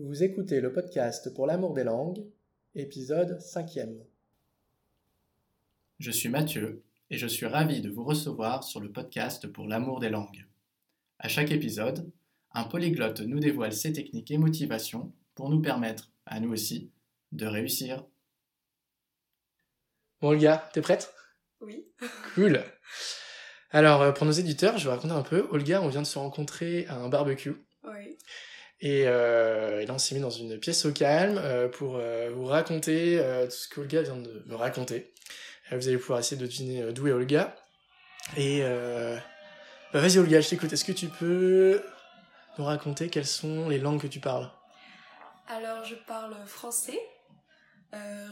Vous 0.00 0.22
écoutez 0.22 0.60
le 0.60 0.72
podcast 0.72 1.34
pour 1.34 1.48
l'amour 1.48 1.74
des 1.74 1.82
langues, 1.82 2.24
épisode 2.76 3.40
5e. 3.40 3.98
Je 5.98 6.10
suis 6.12 6.28
Mathieu 6.28 6.84
et 7.10 7.18
je 7.18 7.26
suis 7.26 7.46
ravi 7.46 7.80
de 7.80 7.90
vous 7.90 8.04
recevoir 8.04 8.62
sur 8.62 8.78
le 8.78 8.92
podcast 8.92 9.48
pour 9.48 9.66
l'amour 9.66 9.98
des 9.98 10.08
langues. 10.08 10.46
À 11.18 11.26
chaque 11.26 11.50
épisode, 11.50 12.08
un 12.52 12.62
polyglotte 12.62 13.22
nous 13.22 13.40
dévoile 13.40 13.72
ses 13.72 13.92
techniques 13.92 14.30
et 14.30 14.38
motivations 14.38 15.12
pour 15.34 15.50
nous 15.50 15.60
permettre, 15.60 16.12
à 16.26 16.38
nous 16.38 16.52
aussi, 16.52 16.92
de 17.32 17.46
réussir. 17.46 18.04
Bon, 20.20 20.28
Olga, 20.28 20.70
t'es 20.72 20.80
prête? 20.80 21.12
Oui. 21.60 21.88
Cool. 22.36 22.62
Alors, 23.70 24.02
euh, 24.02 24.12
pour 24.12 24.26
nos 24.26 24.32
éditeurs, 24.32 24.78
je 24.78 24.84
vais 24.84 24.94
raconter 24.94 25.14
un 25.14 25.22
peu. 25.22 25.48
Olga, 25.50 25.82
on 25.82 25.88
vient 25.88 26.02
de 26.02 26.06
se 26.06 26.20
rencontrer 26.20 26.86
à 26.86 26.94
un 26.94 27.08
barbecue. 27.08 27.56
Oui. 27.82 28.16
Et, 28.80 29.04
euh, 29.06 29.80
et 29.80 29.86
là, 29.86 29.94
on 29.94 29.98
s'est 29.98 30.14
mis 30.14 30.20
dans 30.20 30.30
une 30.30 30.58
pièce 30.58 30.84
au 30.84 30.92
calme 30.92 31.38
euh, 31.38 31.68
pour 31.68 31.96
euh, 31.96 32.30
vous 32.32 32.44
raconter 32.44 33.20
tout 33.44 33.50
ce 33.50 33.68
qu'Olga 33.68 34.02
vient 34.02 34.16
de 34.16 34.44
me 34.46 34.54
raconter. 34.54 35.12
Vous 35.70 35.88
allez 35.88 35.98
pouvoir 35.98 36.20
essayer 36.20 36.40
de 36.40 36.46
deviner 36.46 36.92
d'où 36.92 37.08
est 37.08 37.12
Olga. 37.12 37.54
Et 38.36 38.62
bah, 38.62 40.00
vas-y, 40.00 40.18
Olga, 40.18 40.40
je 40.40 40.48
t'écoute. 40.48 40.72
Est-ce 40.72 40.84
que 40.84 40.92
tu 40.92 41.08
peux 41.08 41.82
nous 42.56 42.64
raconter 42.64 43.08
quelles 43.08 43.26
sont 43.26 43.68
les 43.68 43.78
langues 43.78 44.00
que 44.00 44.06
tu 44.06 44.20
parles? 44.20 44.50
Alors, 45.46 45.84
je 45.84 45.94
parle 45.94 46.34
français, 46.46 46.98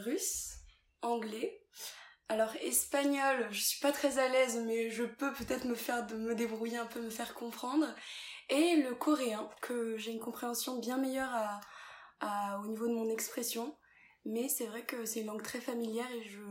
russe, 0.03 0.55
anglais. 1.03 1.61
Alors, 2.29 2.53
espagnol, 2.61 3.47
je 3.51 3.61
suis 3.61 3.79
pas 3.79 3.91
très 3.93 4.19
à 4.19 4.27
l'aise, 4.27 4.61
mais 4.65 4.89
je 4.89 5.03
peux 5.03 5.31
peut-être 5.33 5.65
me 5.65 5.75
faire 5.75 6.05
de 6.05 6.15
me 6.15 6.35
débrouiller 6.35 6.77
un 6.77 6.85
peu, 6.85 7.01
me 7.01 7.09
faire 7.09 7.33
comprendre. 7.33 7.85
Et 8.49 8.75
le 8.77 8.93
coréen, 8.95 9.49
que 9.61 9.97
j'ai 9.97 10.11
une 10.11 10.19
compréhension 10.19 10.77
bien 10.79 10.97
meilleure 10.97 11.29
à, 11.33 11.61
à- 12.19 12.59
au 12.59 12.67
niveau 12.67 12.87
de 12.87 12.93
mon 12.93 13.09
expression. 13.09 13.75
Mais 14.25 14.49
c'est 14.49 14.65
vrai 14.65 14.83
que 14.83 15.05
c'est 15.05 15.21
une 15.21 15.27
langue 15.27 15.41
très 15.43 15.61
familière 15.61 16.11
et 16.11 16.23
je, 16.23 16.41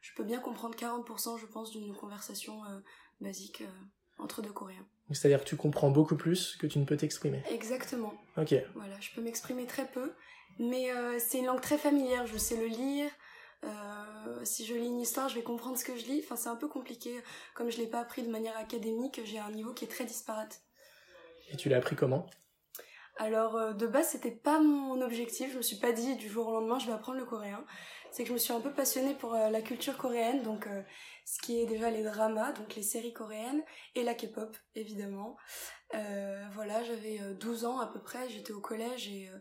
je 0.00 0.14
peux 0.14 0.22
bien 0.22 0.38
comprendre 0.38 0.76
40%, 0.76 1.38
je 1.38 1.46
pense, 1.46 1.72
d'une 1.72 1.92
conversation 1.96 2.64
euh, 2.66 2.78
basique 3.20 3.62
euh, 3.62 4.22
entre 4.22 4.42
deux 4.42 4.52
coréens. 4.52 4.86
C'est-à-dire 5.10 5.40
que 5.42 5.48
tu 5.48 5.56
comprends 5.56 5.90
beaucoup 5.90 6.16
plus 6.16 6.56
que 6.56 6.68
tu 6.68 6.78
ne 6.78 6.84
peux 6.84 6.96
t'exprimer. 6.96 7.42
Exactement. 7.50 8.14
Ok. 8.36 8.54
Voilà, 8.76 8.98
je 9.00 9.10
peux 9.12 9.22
m'exprimer 9.22 9.66
très 9.66 9.86
peu, 9.88 10.12
mais 10.60 10.92
euh, 10.92 11.18
c'est 11.18 11.38
une 11.38 11.46
langue 11.46 11.60
très 11.60 11.78
familière, 11.78 12.28
je 12.28 12.38
sais 12.38 12.56
le 12.56 12.66
lire. 12.66 13.10
Euh, 13.66 14.44
si 14.44 14.64
je 14.64 14.74
lis 14.74 14.86
une 14.86 15.00
histoire, 15.00 15.28
je 15.28 15.34
vais 15.34 15.42
comprendre 15.42 15.76
ce 15.76 15.84
que 15.84 15.96
je 15.96 16.06
lis. 16.06 16.22
Enfin, 16.24 16.36
c'est 16.36 16.48
un 16.48 16.56
peu 16.56 16.68
compliqué. 16.68 17.22
Comme 17.54 17.70
je 17.70 17.78
l'ai 17.78 17.86
pas 17.86 18.00
appris 18.00 18.22
de 18.22 18.30
manière 18.30 18.56
académique, 18.56 19.20
j'ai 19.24 19.38
un 19.38 19.50
niveau 19.50 19.72
qui 19.72 19.84
est 19.84 19.88
très 19.88 20.04
disparate. 20.04 20.62
Et 21.50 21.56
tu 21.56 21.68
l'as 21.68 21.78
appris 21.78 21.96
comment? 21.96 22.26
Alors, 23.18 23.56
euh, 23.56 23.72
de 23.72 23.86
base, 23.86 24.08
c'était 24.08 24.30
pas 24.30 24.60
mon 24.60 25.00
objectif. 25.00 25.52
Je 25.52 25.56
me 25.56 25.62
suis 25.62 25.78
pas 25.78 25.92
dit 25.92 26.16
du 26.16 26.28
jour 26.28 26.48
au 26.48 26.52
lendemain, 26.52 26.78
je 26.78 26.86
vais 26.86 26.92
apprendre 26.92 27.18
le 27.18 27.24
coréen. 27.24 27.64
C'est 28.10 28.22
que 28.22 28.28
je 28.28 28.34
me 28.34 28.38
suis 28.38 28.52
un 28.52 28.60
peu 28.60 28.72
passionnée 28.72 29.14
pour 29.14 29.34
euh, 29.34 29.50
la 29.50 29.62
culture 29.62 29.96
coréenne, 29.96 30.42
donc 30.42 30.66
euh, 30.66 30.82
ce 31.24 31.40
qui 31.40 31.60
est 31.60 31.66
déjà 31.66 31.90
les 31.90 32.02
dramas, 32.02 32.52
donc 32.52 32.74
les 32.74 32.82
séries 32.82 33.12
coréennes, 33.12 33.62
et 33.94 34.02
la 34.02 34.14
K-pop, 34.14 34.56
évidemment. 34.74 35.36
Euh, 35.94 36.44
voilà, 36.54 36.82
j'avais 36.82 37.20
euh, 37.20 37.34
12 37.34 37.64
ans 37.64 37.78
à 37.78 37.86
peu 37.86 38.00
près, 38.00 38.28
j'étais 38.28 38.52
au 38.52 38.60
collège 38.60 39.08
et 39.08 39.28
euh, 39.28 39.38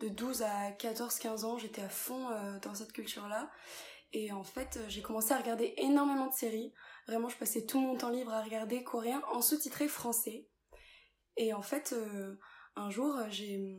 de 0.00 0.08
12 0.08 0.42
à 0.42 0.70
14-15 0.72 1.44
ans, 1.44 1.58
j'étais 1.58 1.82
à 1.82 1.88
fond 1.88 2.30
euh, 2.30 2.58
dans 2.60 2.74
cette 2.74 2.92
culture-là. 2.92 3.50
Et 4.12 4.32
en 4.32 4.44
fait, 4.44 4.76
euh, 4.76 4.84
j'ai 4.88 5.02
commencé 5.02 5.32
à 5.32 5.38
regarder 5.38 5.74
énormément 5.78 6.26
de 6.26 6.34
séries. 6.34 6.72
Vraiment, 7.08 7.28
je 7.28 7.36
passais 7.36 7.66
tout 7.66 7.80
mon 7.80 7.96
temps 7.96 8.10
libre 8.10 8.32
à 8.32 8.42
regarder 8.42 8.82
coréen 8.84 9.22
en 9.32 9.42
sous-titré 9.42 9.88
français. 9.88 10.48
Et 11.36 11.52
en 11.52 11.62
fait, 11.62 11.92
euh, 11.92 12.38
un 12.76 12.90
jour, 12.90 13.18
j'ai 13.30 13.76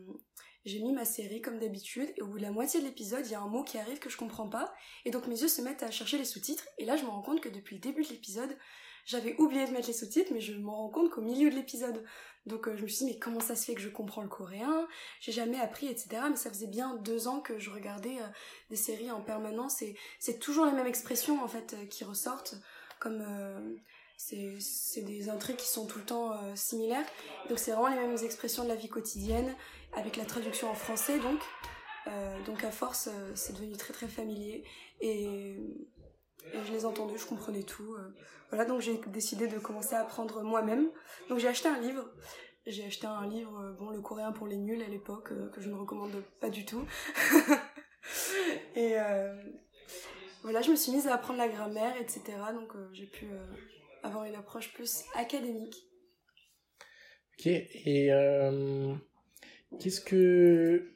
j'ai 0.67 0.81
mis 0.81 0.91
ma 0.91 1.05
série 1.05 1.39
comme 1.39 1.59
d'habitude 1.59 2.11
et 2.17 2.21
au 2.21 2.27
bout 2.27 2.39
de 2.39 2.43
la 2.43 2.51
moitié 2.51 2.81
de 2.81 2.85
l'épisode, 2.85 3.25
il 3.25 3.31
y 3.31 3.35
a 3.35 3.39
un 3.39 3.47
mot 3.47 3.63
qui 3.63 3.77
arrive 3.77 3.99
que 3.99 4.09
je 4.09 4.17
comprends 4.17 4.49
pas 4.49 4.73
et 5.05 5.11
donc 5.11 5.25
mes 5.27 5.39
yeux 5.39 5.47
se 5.47 5.61
mettent 5.61 5.81
à 5.81 5.91
chercher 5.91 6.17
les 6.17 6.25
sous-titres 6.25 6.67
et 6.77 6.83
là 6.83 6.97
je 6.97 7.03
me 7.03 7.09
rends 7.09 7.21
compte 7.21 7.39
que 7.39 7.47
depuis 7.47 7.75
le 7.75 7.81
début 7.81 8.03
de 8.03 8.09
l'épisode, 8.09 8.57
j'avais 9.07 9.35
oublié 9.39 9.65
de 9.65 9.71
mettre 9.71 9.87
les 9.87 9.93
sous-titres 9.93 10.31
mais 10.33 10.41
je 10.41 10.53
m'en 10.53 10.75
rends 10.75 10.89
compte 10.89 11.09
qu'au 11.09 11.21
milieu 11.21 11.49
de 11.49 11.55
l'épisode. 11.55 12.03
Donc 12.45 12.67
euh, 12.67 12.75
je 12.75 12.83
me 12.83 12.87
suis 12.87 13.05
dit 13.05 13.13
mais 13.13 13.19
comment 13.19 13.39
ça 13.39 13.55
se 13.55 13.65
fait 13.65 13.73
que 13.73 13.81
je 13.81 13.89
comprends 13.89 14.21
le 14.21 14.27
coréen? 14.27 14.85
J'ai 15.21 15.31
jamais 15.31 15.59
appris 15.59 15.87
etc. 15.87 16.21
Mais 16.29 16.35
ça 16.35 16.49
faisait 16.49 16.67
bien 16.67 16.95
deux 16.97 17.27
ans 17.27 17.39
que 17.39 17.57
je 17.57 17.69
regardais 17.69 18.19
euh, 18.19 18.27
des 18.69 18.75
séries 18.75 19.09
en 19.09 19.21
permanence 19.21 19.81
et 19.81 19.97
c'est 20.19 20.39
toujours 20.39 20.65
les 20.65 20.73
mêmes 20.73 20.87
expressions 20.87 21.41
en 21.41 21.47
fait 21.47 21.73
euh, 21.73 21.85
qui 21.85 22.03
ressortent 22.03 22.55
comme 22.99 23.23
c'est 24.17 25.05
des 25.05 25.29
intrigues 25.29 25.57
qui 25.57 25.67
sont 25.67 25.85
tout 25.85 25.99
le 25.99 26.05
temps 26.05 26.55
similaires. 26.55 27.05
Donc 27.47 27.59
c'est 27.59 27.69
vraiment 27.69 27.89
les 27.89 28.07
mêmes 28.07 28.17
expressions 28.25 28.63
de 28.63 28.69
la 28.69 28.75
vie 28.75 28.89
quotidienne 28.89 29.55
avec 29.93 30.15
la 30.15 30.25
traduction 30.25 30.67
en 30.67 30.73
français 30.73 31.19
donc. 31.19 31.39
Donc 32.47 32.63
à 32.63 32.71
force 32.71 33.09
c'est 33.35 33.53
devenu 33.53 33.77
très 33.77 33.93
très 33.93 34.07
familier 34.07 34.63
et, 34.99 35.59
et 36.53 36.65
je 36.65 36.71
les 36.71 36.85
entendais, 36.85 37.17
je 37.17 37.25
comprenais 37.25 37.63
tout. 37.63 37.95
euh. 37.95 38.15
Voilà 38.49 38.65
donc 38.65 38.81
j'ai 38.81 38.99
décidé 39.07 39.47
de 39.47 39.59
commencer 39.59 39.95
à 39.95 40.01
apprendre 40.01 40.41
moi-même. 40.43 40.89
Donc 41.29 41.39
j'ai 41.39 41.47
acheté 41.47 41.67
un 41.67 41.79
livre. 41.79 42.09
J'ai 42.65 42.85
acheté 42.85 43.07
un 43.07 43.27
livre, 43.27 43.59
euh, 43.59 43.73
bon 43.73 43.89
le 43.89 44.01
coréen 44.01 44.31
pour 44.31 44.47
les 44.47 44.57
nuls 44.57 44.81
à 44.81 44.87
l'époque, 44.87 45.31
euh, 45.31 45.49
que 45.49 45.61
je 45.61 45.69
ne 45.69 45.75
recommande 45.75 46.23
pas 46.41 46.49
du 46.49 46.65
tout. 46.65 46.85
et 48.75 48.95
voilà, 50.43 50.61
je 50.61 50.71
me 50.71 50.75
suis 50.75 50.91
mise 50.91 51.07
à 51.07 51.15
apprendre 51.15 51.39
la 51.39 51.49
grammaire, 51.49 51.95
etc. 51.99 52.21
Donc 52.53 52.73
j'ai 52.93 53.07
pu 53.07 53.27
avoir 54.03 54.23
une 54.25 54.35
approche 54.35 54.73
plus 54.73 55.03
académique. 55.15 55.75
Ok. 57.37 57.47
Et 57.47 58.09
qu'est-ce 59.79 60.01
que. 60.01 60.93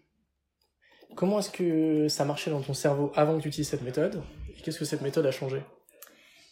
Comment 1.16 1.40
est-ce 1.40 1.52
que 1.52 2.08
ça 2.08 2.24
marchait 2.24 2.52
dans 2.52 2.62
ton 2.62 2.74
cerveau 2.74 3.12
avant 3.16 3.38
que 3.38 3.44
tu 3.44 3.50
utilises 3.50 3.70
cette 3.70 3.82
méthode? 3.82 4.24
Qu'est-ce 4.64 4.80
que 4.80 4.86
cette 4.86 5.02
méthode 5.02 5.26
a 5.26 5.32
changé? 5.32 5.64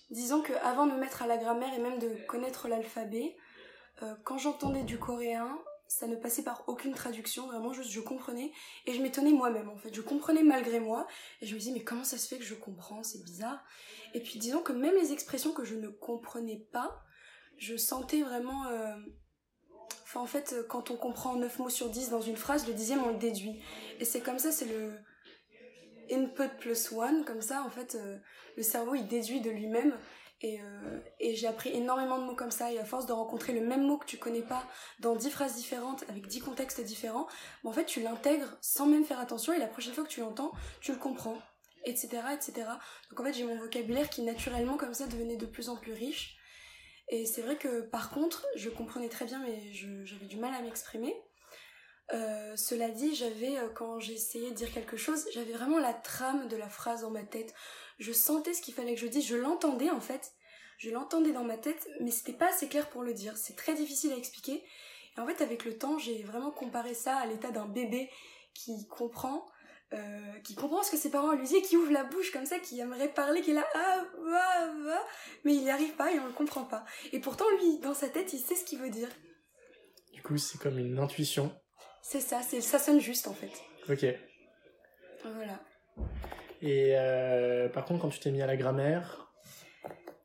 Disons 0.10 0.42
que 0.42 0.54
avant 0.64 0.88
de 0.88 0.94
me 0.94 0.98
mettre 0.98 1.22
à 1.22 1.28
la 1.28 1.38
grammaire 1.38 1.74
et 1.74 1.80
même 1.80 2.00
de 2.00 2.10
connaître 2.28 2.68
l'alphabet, 2.68 3.36
euh, 4.02 4.16
quand 4.24 4.38
j'entendais 4.38 4.84
du 4.84 4.98
coréen, 4.98 5.60
ça 5.88 6.08
ne 6.08 6.16
passait 6.16 6.44
par 6.44 6.64
aucune 6.68 6.94
traduction, 6.94 7.48
vraiment 7.48 7.74
juste 7.74 7.92
je 7.92 8.00
comprenais 8.00 8.52
et 8.86 8.94
je 8.94 9.02
m'étonnais 9.02 9.32
moi-même 9.32 9.70
en 9.70 9.78
fait. 9.78 9.94
Je 9.94 10.02
comprenais 10.02 10.44
malgré 10.44 10.80
moi 10.80 11.08
et 11.42 11.46
je 11.46 11.54
me 11.54 11.60
disais 11.60 11.72
mais 11.72 11.84
comment 11.84 12.04
ça 12.04 12.18
se 12.18 12.28
fait 12.28 12.38
que 12.38 12.44
je 12.44 12.56
comprends, 12.56 13.04
c'est 13.04 13.24
bizarre. 13.24 13.64
Et 14.14 14.22
puis 14.22 14.40
disons 14.40 14.62
que 14.62 14.72
même 14.72 14.96
les 14.96 15.12
expressions 15.14 15.52
que 15.52 15.64
je 15.64 15.76
ne 15.76 15.90
comprenais 15.90 16.66
pas, 16.72 17.02
je 17.58 17.76
sentais 17.78 18.22
vraiment... 18.22 18.66
euh, 18.68 18.96
Enfin 20.04 20.22
en 20.22 20.26
fait 20.26 20.56
quand 20.68 20.90
on 20.90 20.96
comprend 20.96 21.36
9 21.36 21.60
mots 21.60 21.70
sur 21.70 21.90
10 21.90 22.10
dans 22.10 22.22
une 22.22 22.36
phrase, 22.36 22.68
le 22.68 22.74
dixième 22.74 23.04
on 23.04 23.10
le 23.12 23.18
déduit. 23.20 23.62
Et 24.00 24.06
c'est 24.06 24.22
comme 24.22 24.40
ça, 24.40 24.52
c'est 24.52 24.66
le 24.66 24.98
input 26.12 26.50
plus 26.60 26.92
one, 26.92 27.26
comme 27.26 27.42
ça 27.42 27.64
en 27.64 27.70
fait 27.70 27.96
euh, 27.96 28.18
le 28.58 28.64
cerveau 28.64 28.96
il 28.96 29.08
déduit 29.08 29.42
de 29.42 29.50
lui-même. 29.50 29.94
Et, 30.42 30.62
euh, 30.62 31.00
et 31.20 31.36
j'ai 31.36 31.48
appris 31.48 31.70
énormément 31.70 32.18
de 32.18 32.24
mots 32.24 32.36
comme 32.36 32.52
ça. 32.52 32.72
Et 32.72 32.80
à 32.80 32.86
force 32.86 33.06
de 33.06 33.12
rencontrer 33.12 33.52
le 33.52 33.60
même 33.60 33.86
mot 33.86 33.98
que 33.98 34.06
tu 34.06 34.18
connais 34.18 34.42
pas 34.42 34.64
dans 35.00 35.16
dix 35.16 35.30
phrases 35.30 35.56
différentes 35.56 36.06
avec 36.08 36.28
dix 36.28 36.40
contextes 36.40 36.80
différents 36.82 37.28
bah, 37.64 37.72
en 37.72 37.74
fait 37.74 37.86
tu 37.86 38.02
l'intègres 38.02 38.58
sans 38.62 38.86
même 38.86 39.04
faire 39.04 39.20
attention. 39.20 39.52
Et 39.54 39.60
la 39.60 39.68
prochaine 39.68 39.94
fois 39.94 40.04
que 40.04 40.10
tu 40.10 40.22
l'entends 40.22 40.52
tu 40.82 40.92
le 40.94 40.98
comprends 40.98 41.38
etc 41.86 42.22
etc 42.34 42.68
donc 43.10 43.20
en 43.20 43.24
fait 43.24 43.34
j'ai 43.34 43.46
mon 43.46 43.58
vocabulaire 43.58 44.10
qui 44.10 44.22
naturellement 44.22 44.76
comme 44.76 44.94
ça 44.94 45.08
devenait 45.08 45.38
de 45.38 45.46
plus 45.46 45.70
en 45.70 45.76
plus 45.76 45.94
riche. 45.94 46.38
Et 47.10 47.26
c'est 47.26 47.42
vrai 47.42 47.58
que 47.58 47.82
par 47.82 48.12
contre 48.12 48.46
je 48.56 48.70
comprenais 48.70 49.10
très 49.10 49.26
bien 49.26 49.40
mais 49.40 49.60
j'avais 50.06 50.28
du 50.28 50.38
mal 50.38 50.54
à 50.54 50.62
m'exprimer 50.62 51.14
euh, 52.12 52.56
cela 52.56 52.90
dit, 52.90 53.14
j'avais, 53.14 53.58
euh, 53.58 53.70
quand 53.70 54.00
essayé 54.00 54.50
de 54.50 54.56
dire 54.56 54.72
quelque 54.74 54.98
chose, 54.98 55.28
j'avais 55.34 55.52
vraiment 55.52 55.78
la 55.78 55.94
trame 55.94 56.48
de 56.48 56.58
la 56.58 56.70
phrase 56.70 57.02
dans 57.02 57.12
ma 57.12 57.24
tête. 57.24 57.54
Je 58.00 58.12
sentais 58.12 58.54
ce 58.54 58.62
qu'il 58.62 58.74
fallait 58.74 58.96
que 58.96 59.02
je 59.02 59.08
dise, 59.08 59.28
je 59.28 59.36
l'entendais 59.36 59.92
en 59.92 60.00
fait. 60.02 60.34
Je 60.78 60.90
l'entendais 60.90 61.34
dans 61.34 61.44
ma 61.44 61.58
tête, 61.58 61.88
mais 62.00 62.10
c'était 62.10 62.34
pas 62.34 62.50
assez 62.50 62.68
clair 62.68 62.90
pour 62.90 63.04
le 63.04 63.14
dire. 63.14 63.36
C'est 63.38 63.56
très 63.56 63.76
difficile 63.76 64.14
à 64.14 64.16
expliquer. 64.16 64.64
Et 65.18 65.20
en 65.20 65.28
fait, 65.28 65.42
avec 65.42 65.66
le 65.66 65.78
temps, 65.78 65.98
j'ai 65.98 66.24
vraiment 66.24 66.52
comparé 66.52 66.94
ça 66.94 67.18
à 67.18 67.26
l'état 67.26 67.52
d'un 67.52 67.66
bébé 67.66 68.10
qui 68.54 68.88
comprend, 68.88 69.46
euh, 69.94 70.40
qui 70.44 70.56
comprend 70.56 70.82
ce 70.82 70.92
que 70.92 70.98
ses 70.98 71.12
parents 71.12 71.34
lui 71.34 71.46
disent, 71.46 71.68
qui 71.68 71.76
ouvre 71.76 71.92
la 71.92 72.06
bouche 72.06 72.32
comme 72.32 72.46
ça, 72.46 72.60
qui 72.60 72.80
aimerait 72.80 73.14
parler, 73.14 73.42
qui 73.42 73.52
est 73.52 73.56
là, 73.56 73.68
ah, 73.76 74.06
va, 74.24 74.74
va, 74.84 75.06
mais 75.44 75.54
il 75.54 75.64
n'y 75.64 75.70
arrive 75.70 75.94
pas 75.96 76.12
et 76.14 76.20
on 76.20 76.26
le 76.26 76.34
comprend 76.34 76.64
pas. 76.64 76.86
Et 77.12 77.20
pourtant, 77.20 77.46
lui, 77.60 77.80
dans 77.80 77.94
sa 77.94 78.08
tête, 78.08 78.32
il 78.34 78.40
sait 78.40 78.56
ce 78.56 78.64
qu'il 78.64 78.80
veut 78.80 78.90
dire. 78.90 79.10
Du 80.14 80.22
coup, 80.22 80.38
c'est 80.38 80.60
comme 80.60 80.80
une 80.80 80.98
intuition. 80.98 81.54
C'est 82.02 82.22
ça, 82.22 82.42
c'est, 82.42 82.62
ça 82.62 82.80
sonne 82.80 83.00
juste 83.00 83.28
en 83.28 83.34
fait. 83.34 83.52
Ok. 83.90 84.06
Voilà. 85.24 85.60
Et 86.62 86.94
euh, 86.96 87.70
par 87.70 87.86
contre, 87.86 88.02
quand 88.02 88.10
tu 88.10 88.20
t'es 88.20 88.32
mis 88.32 88.42
à 88.42 88.48
la 88.48 88.58
grammaire, 88.58 89.28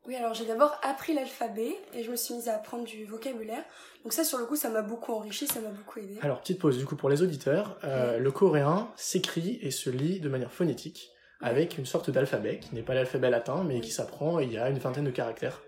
Oui, 0.07 0.15
alors 0.15 0.33
j'ai 0.33 0.45
d'abord 0.45 0.77
appris 0.83 1.13
l'alphabet 1.13 1.75
et 1.93 2.03
je 2.03 2.11
me 2.11 2.15
suis 2.15 2.33
mise 2.35 2.47
à 2.49 2.55
apprendre 2.55 2.83
du 2.85 3.05
vocabulaire. 3.05 3.63
Donc 4.03 4.13
ça, 4.13 4.23
sur 4.23 4.37
le 4.37 4.45
coup, 4.45 4.55
ça 4.55 4.69
m'a 4.69 4.81
beaucoup 4.81 5.13
enrichi, 5.13 5.47
ça 5.47 5.59
m'a 5.59 5.69
beaucoup 5.69 5.99
aidé. 5.99 6.17
alors 6.21 6.41
petite 6.41 6.59
pause 6.59 6.77
du 6.77 6.85
coup 6.85 6.95
pour 6.95 7.09
les 7.09 7.21
auditeurs, 7.23 7.77
euh, 7.83 8.19
le 8.19 8.31
coréen 8.31 8.91
s'écrit 8.95 9.57
et 9.61 9.71
se 9.71 9.89
lit 9.89 10.19
de 10.19 10.29
manière 10.29 10.51
phonétique 10.51 11.09
avec 11.41 11.77
une 11.77 11.85
sorte 11.85 12.09
d'alphabet 12.09 12.59
qui 12.59 12.73
n'est 12.75 12.83
pas 12.83 12.93
l'alphabet 12.93 13.29
latin 13.29 13.63
mais 13.65 13.81
qui 13.81 13.91
s'apprend 13.91 14.39
il 14.39 14.51
y 14.53 14.57
a 14.57 14.69
une 14.69 14.79
vingtaine 14.79 15.05
de 15.05 15.11
caractères. 15.11 15.61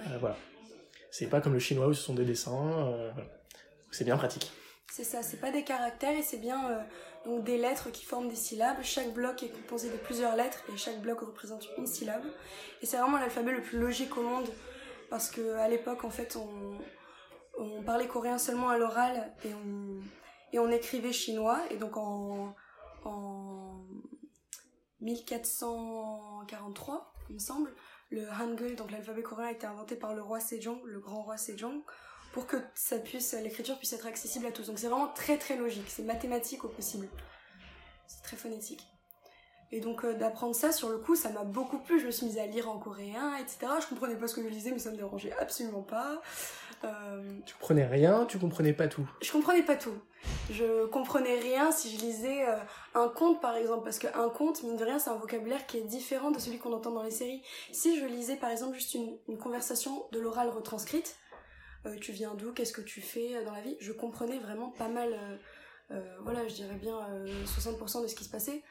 Euh, 0.00 0.18
voilà. 0.20 0.36
C'est 1.10 1.26
pas 1.26 1.40
comme 1.40 1.52
le 1.52 1.58
chinois 1.58 1.86
où 1.88 1.92
ce 1.94 2.02
sont 2.02 2.14
des 2.14 2.24
dessins. 2.24 2.88
euh, 2.88 3.10
voilà. 3.14 3.28
C'est 3.90 4.04
bien 4.04 4.16
pratique. 4.16 4.50
C'est 4.94 5.04
ça, 5.04 5.22
c'est 5.22 5.38
pas 5.38 5.50
des 5.50 5.64
caractères 5.64 6.14
et 6.14 6.22
c'est 6.22 6.36
bien 6.36 6.70
euh, 6.70 6.82
donc 7.24 7.44
des 7.44 7.56
lettres 7.56 7.90
qui 7.90 8.04
forment 8.04 8.28
des 8.28 8.36
syllabes. 8.36 8.76
Chaque 8.82 9.14
bloc 9.14 9.42
est 9.42 9.48
composé 9.48 9.88
de 9.88 9.96
plusieurs 9.96 10.36
lettres 10.36 10.62
et 10.70 10.76
chaque 10.76 11.00
bloc 11.00 11.20
représente 11.20 11.66
une 11.78 11.86
syllabe. 11.86 12.26
Et 12.82 12.86
c'est 12.86 12.98
vraiment 12.98 13.16
l'alphabet 13.16 13.52
le 13.52 13.62
plus 13.62 13.78
logique 13.78 14.18
au 14.18 14.22
monde 14.22 14.50
parce 15.08 15.30
que 15.30 15.56
à 15.56 15.66
l'époque 15.66 16.04
en 16.04 16.10
fait 16.10 16.36
on, 16.36 16.78
parlait 17.84 18.06
coréen 18.06 18.36
seulement 18.36 18.68
à 18.68 18.76
l'oral 18.76 19.32
et 19.46 19.54
on, 19.54 20.02
et 20.52 20.58
on 20.58 20.70
écrivait 20.70 21.14
chinois 21.14 21.58
et 21.70 21.78
donc 21.78 21.96
en, 21.96 22.54
en 23.06 23.86
1443 25.00 27.14
il 27.30 27.36
me 27.36 27.40
semble 27.40 27.74
le 28.10 28.28
Hangul, 28.28 28.76
donc 28.76 28.90
l'alphabet 28.90 29.22
coréen, 29.22 29.46
a 29.46 29.52
été 29.52 29.66
inventé 29.66 29.96
par 29.96 30.14
le 30.14 30.20
roi 30.20 30.38
Sejong, 30.38 30.82
le 30.84 31.00
grand 31.00 31.22
roi 31.22 31.38
Sejong, 31.38 31.82
pour 32.32 32.46
que 32.46 32.56
ça 32.74 32.98
puisse, 32.98 33.34
l'écriture 33.34 33.78
puisse 33.78 33.92
être 33.92 34.06
accessible 34.06 34.46
à 34.46 34.52
tous. 34.52 34.66
Donc 34.66 34.78
c'est 34.78 34.88
vraiment 34.88 35.08
très 35.08 35.38
très 35.38 35.56
logique, 35.56 35.86
c'est 35.88 36.02
mathématique 36.02 36.64
au 36.64 36.68
possible. 36.68 37.08
C'est 38.06 38.22
très 38.22 38.36
phonétique. 38.36 38.86
Et 39.74 39.80
donc 39.80 40.04
euh, 40.04 40.12
d'apprendre 40.12 40.54
ça 40.54 40.70
sur 40.70 40.90
le 40.90 40.98
coup, 40.98 41.16
ça 41.16 41.30
m'a 41.30 41.44
beaucoup 41.44 41.78
plu. 41.78 41.98
Je 41.98 42.06
me 42.06 42.10
suis 42.10 42.26
mise 42.26 42.38
à 42.38 42.46
lire 42.46 42.68
en 42.68 42.78
coréen, 42.78 43.36
etc. 43.36 43.72
Je 43.80 43.86
comprenais 43.86 44.16
pas 44.16 44.28
ce 44.28 44.34
que 44.34 44.42
je 44.42 44.48
lisais, 44.48 44.70
mais 44.70 44.78
ça 44.78 44.90
me 44.90 44.96
dérangeait 44.96 45.32
absolument 45.40 45.82
pas. 45.82 46.20
Euh... 46.84 47.22
Tu 47.46 47.54
comprenais 47.54 47.86
rien, 47.86 48.26
tu 48.26 48.38
comprenais 48.38 48.74
pas 48.74 48.88
tout. 48.88 49.08
Je 49.22 49.32
comprenais 49.32 49.62
pas 49.62 49.76
tout. 49.76 49.94
Je 50.50 50.86
comprenais 50.86 51.38
rien 51.38 51.72
si 51.72 51.96
je 51.96 52.04
lisais 52.04 52.46
euh, 52.46 52.56
un 52.94 53.08
conte 53.08 53.40
par 53.40 53.56
exemple, 53.56 53.84
parce 53.84 53.98
qu'un 53.98 54.28
conte, 54.28 54.62
mine 54.62 54.76
de 54.76 54.84
rien, 54.84 54.98
c'est 54.98 55.10
un 55.10 55.16
vocabulaire 55.16 55.66
qui 55.66 55.78
est 55.78 55.84
différent 55.84 56.30
de 56.30 56.38
celui 56.38 56.58
qu'on 56.58 56.72
entend 56.72 56.90
dans 56.90 57.02
les 57.02 57.10
séries. 57.10 57.42
Si 57.72 57.98
je 57.98 58.04
lisais 58.04 58.36
par 58.36 58.50
exemple 58.50 58.74
juste 58.74 58.92
une, 58.94 59.16
une 59.28 59.38
conversation 59.38 60.04
de 60.12 60.20
l'oral 60.20 60.50
retranscrite, 60.50 61.16
euh, 61.86 61.96
tu 61.98 62.12
viens 62.12 62.34
d'où, 62.34 62.52
qu'est-ce 62.52 62.72
que 62.72 62.80
tu 62.80 63.00
fais 63.00 63.44
dans 63.44 63.52
la 63.52 63.60
vie, 63.60 63.76
je 63.80 63.92
comprenais 63.92 64.38
vraiment 64.38 64.70
pas 64.70 64.88
mal, 64.88 65.40
voilà, 66.22 66.48
je 66.48 66.54
dirais 66.54 66.76
bien 66.76 66.96
60% 67.44 68.02
de 68.02 68.06
ce 68.06 68.14
qui 68.14 68.24
se 68.24 68.30
passait. 68.30 68.62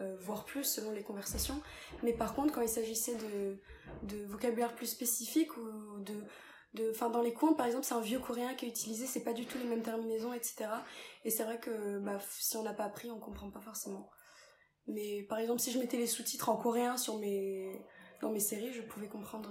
Euh, 0.00 0.14
voire 0.20 0.44
plus 0.44 0.62
selon 0.62 0.92
les 0.92 1.02
conversations. 1.02 1.60
Mais 2.04 2.12
par 2.12 2.36
contre, 2.36 2.54
quand 2.54 2.60
il 2.60 2.68
s'agissait 2.68 3.16
de, 3.16 4.24
vocabulaire 4.26 4.76
plus 4.76 4.86
spécifique 4.86 5.56
ou 5.56 5.98
de, 6.00 6.90
enfin 6.90 7.10
dans 7.10 7.20
les 7.20 7.32
contes 7.32 7.56
par 7.56 7.66
exemple, 7.66 7.84
c'est 7.84 7.94
un 7.94 8.00
vieux 8.00 8.20
coréen 8.20 8.54
qui 8.54 8.66
est 8.66 8.68
utilisé, 8.68 9.06
c'est 9.06 9.24
pas 9.24 9.32
du 9.32 9.44
tout 9.44 9.58
les 9.58 9.64
mêmes 9.64 9.82
terminaisons, 9.82 10.32
etc. 10.32 10.66
Et 11.24 11.30
c'est 11.30 11.42
vrai 11.42 11.58
que 11.58 11.98
bah, 11.98 12.20
si 12.30 12.56
on 12.56 12.62
n'a 12.62 12.74
pas 12.74 12.84
appris, 12.84 13.10
on 13.10 13.18
comprend 13.18 13.50
pas 13.50 13.60
forcément. 13.60 14.08
Mais 14.86 15.24
par 15.28 15.40
exemple, 15.40 15.60
si 15.60 15.72
je 15.72 15.80
mettais 15.80 15.96
les 15.96 16.06
sous-titres 16.06 16.48
en 16.48 16.56
coréen 16.56 16.96
sur 16.96 17.18
mes, 17.18 17.84
dans 18.20 18.30
mes 18.30 18.40
séries, 18.40 18.72
je 18.72 18.82
pouvais 18.82 19.08
comprendre. 19.08 19.50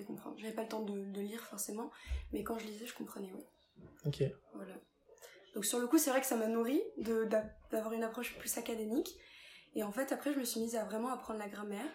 Je 0.00 0.06
pouvais 0.06 0.16
comprendre. 0.16 0.36
J'avais 0.38 0.54
pas 0.54 0.62
le 0.62 0.68
temps 0.68 0.82
de, 0.82 1.04
de, 1.04 1.20
lire 1.20 1.42
forcément, 1.42 1.90
mais 2.32 2.42
quand 2.42 2.58
je 2.58 2.66
lisais, 2.66 2.86
je 2.86 2.94
comprenais. 2.94 3.32
Ok. 4.06 4.22
Voilà. 4.54 4.74
Donc 5.54 5.64
sur 5.64 5.78
le 5.78 5.86
coup, 5.86 5.98
c'est 5.98 6.10
vrai 6.10 6.20
que 6.20 6.26
ça 6.26 6.36
m'a 6.36 6.46
nourri 6.46 6.80
d'avoir 6.98 7.92
une 7.92 8.04
approche 8.04 8.38
plus 8.38 8.56
académique. 8.56 9.18
Et 9.74 9.82
en 9.82 9.92
fait, 9.92 10.12
après, 10.12 10.32
je 10.32 10.38
me 10.38 10.44
suis 10.44 10.60
mise 10.60 10.76
à 10.76 10.84
vraiment 10.84 11.10
apprendre 11.10 11.38
la 11.38 11.48
grammaire. 11.48 11.86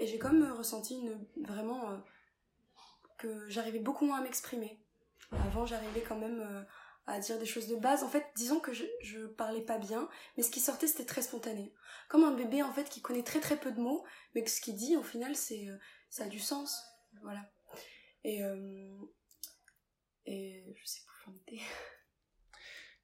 Et 0.00 0.06
j'ai 0.06 0.18
comme 0.18 0.42
euh, 0.44 0.54
ressenti 0.54 0.96
une, 0.96 1.26
vraiment 1.44 1.90
euh, 1.90 1.96
que 3.18 3.48
j'arrivais 3.48 3.80
beaucoup 3.80 4.06
moins 4.06 4.18
à 4.18 4.22
m'exprimer. 4.22 4.80
Avant, 5.32 5.66
j'arrivais 5.66 6.02
quand 6.02 6.16
même 6.16 6.40
euh, 6.40 6.62
à 7.06 7.18
dire 7.18 7.38
des 7.38 7.46
choses 7.46 7.66
de 7.66 7.76
base. 7.76 8.04
En 8.04 8.08
fait, 8.08 8.24
disons 8.36 8.60
que 8.60 8.72
je, 8.72 8.84
je 9.02 9.26
parlais 9.26 9.62
pas 9.62 9.78
bien, 9.78 10.08
mais 10.36 10.44
ce 10.44 10.50
qui 10.50 10.60
sortait, 10.60 10.86
c'était 10.86 11.04
très 11.04 11.22
spontané. 11.22 11.74
Comme 12.08 12.22
un 12.22 12.34
bébé, 12.34 12.62
en 12.62 12.72
fait, 12.72 12.88
qui 12.88 13.02
connaît 13.02 13.24
très 13.24 13.40
très 13.40 13.56
peu 13.56 13.72
de 13.72 13.80
mots, 13.80 14.04
mais 14.34 14.44
que 14.44 14.50
ce 14.50 14.60
qu'il 14.60 14.76
dit, 14.76 14.96
au 14.96 15.02
final, 15.02 15.34
c'est 15.34 15.66
ça 16.10 16.24
a 16.24 16.28
du 16.28 16.38
sens. 16.38 16.86
Voilà. 17.22 17.50
Et, 18.24 18.40
et 20.26 20.74
je 20.76 20.86
sais 20.86 21.00
plus 21.06 21.30
où 21.30 21.32
j'en 21.32 21.36
étais. 21.36 21.62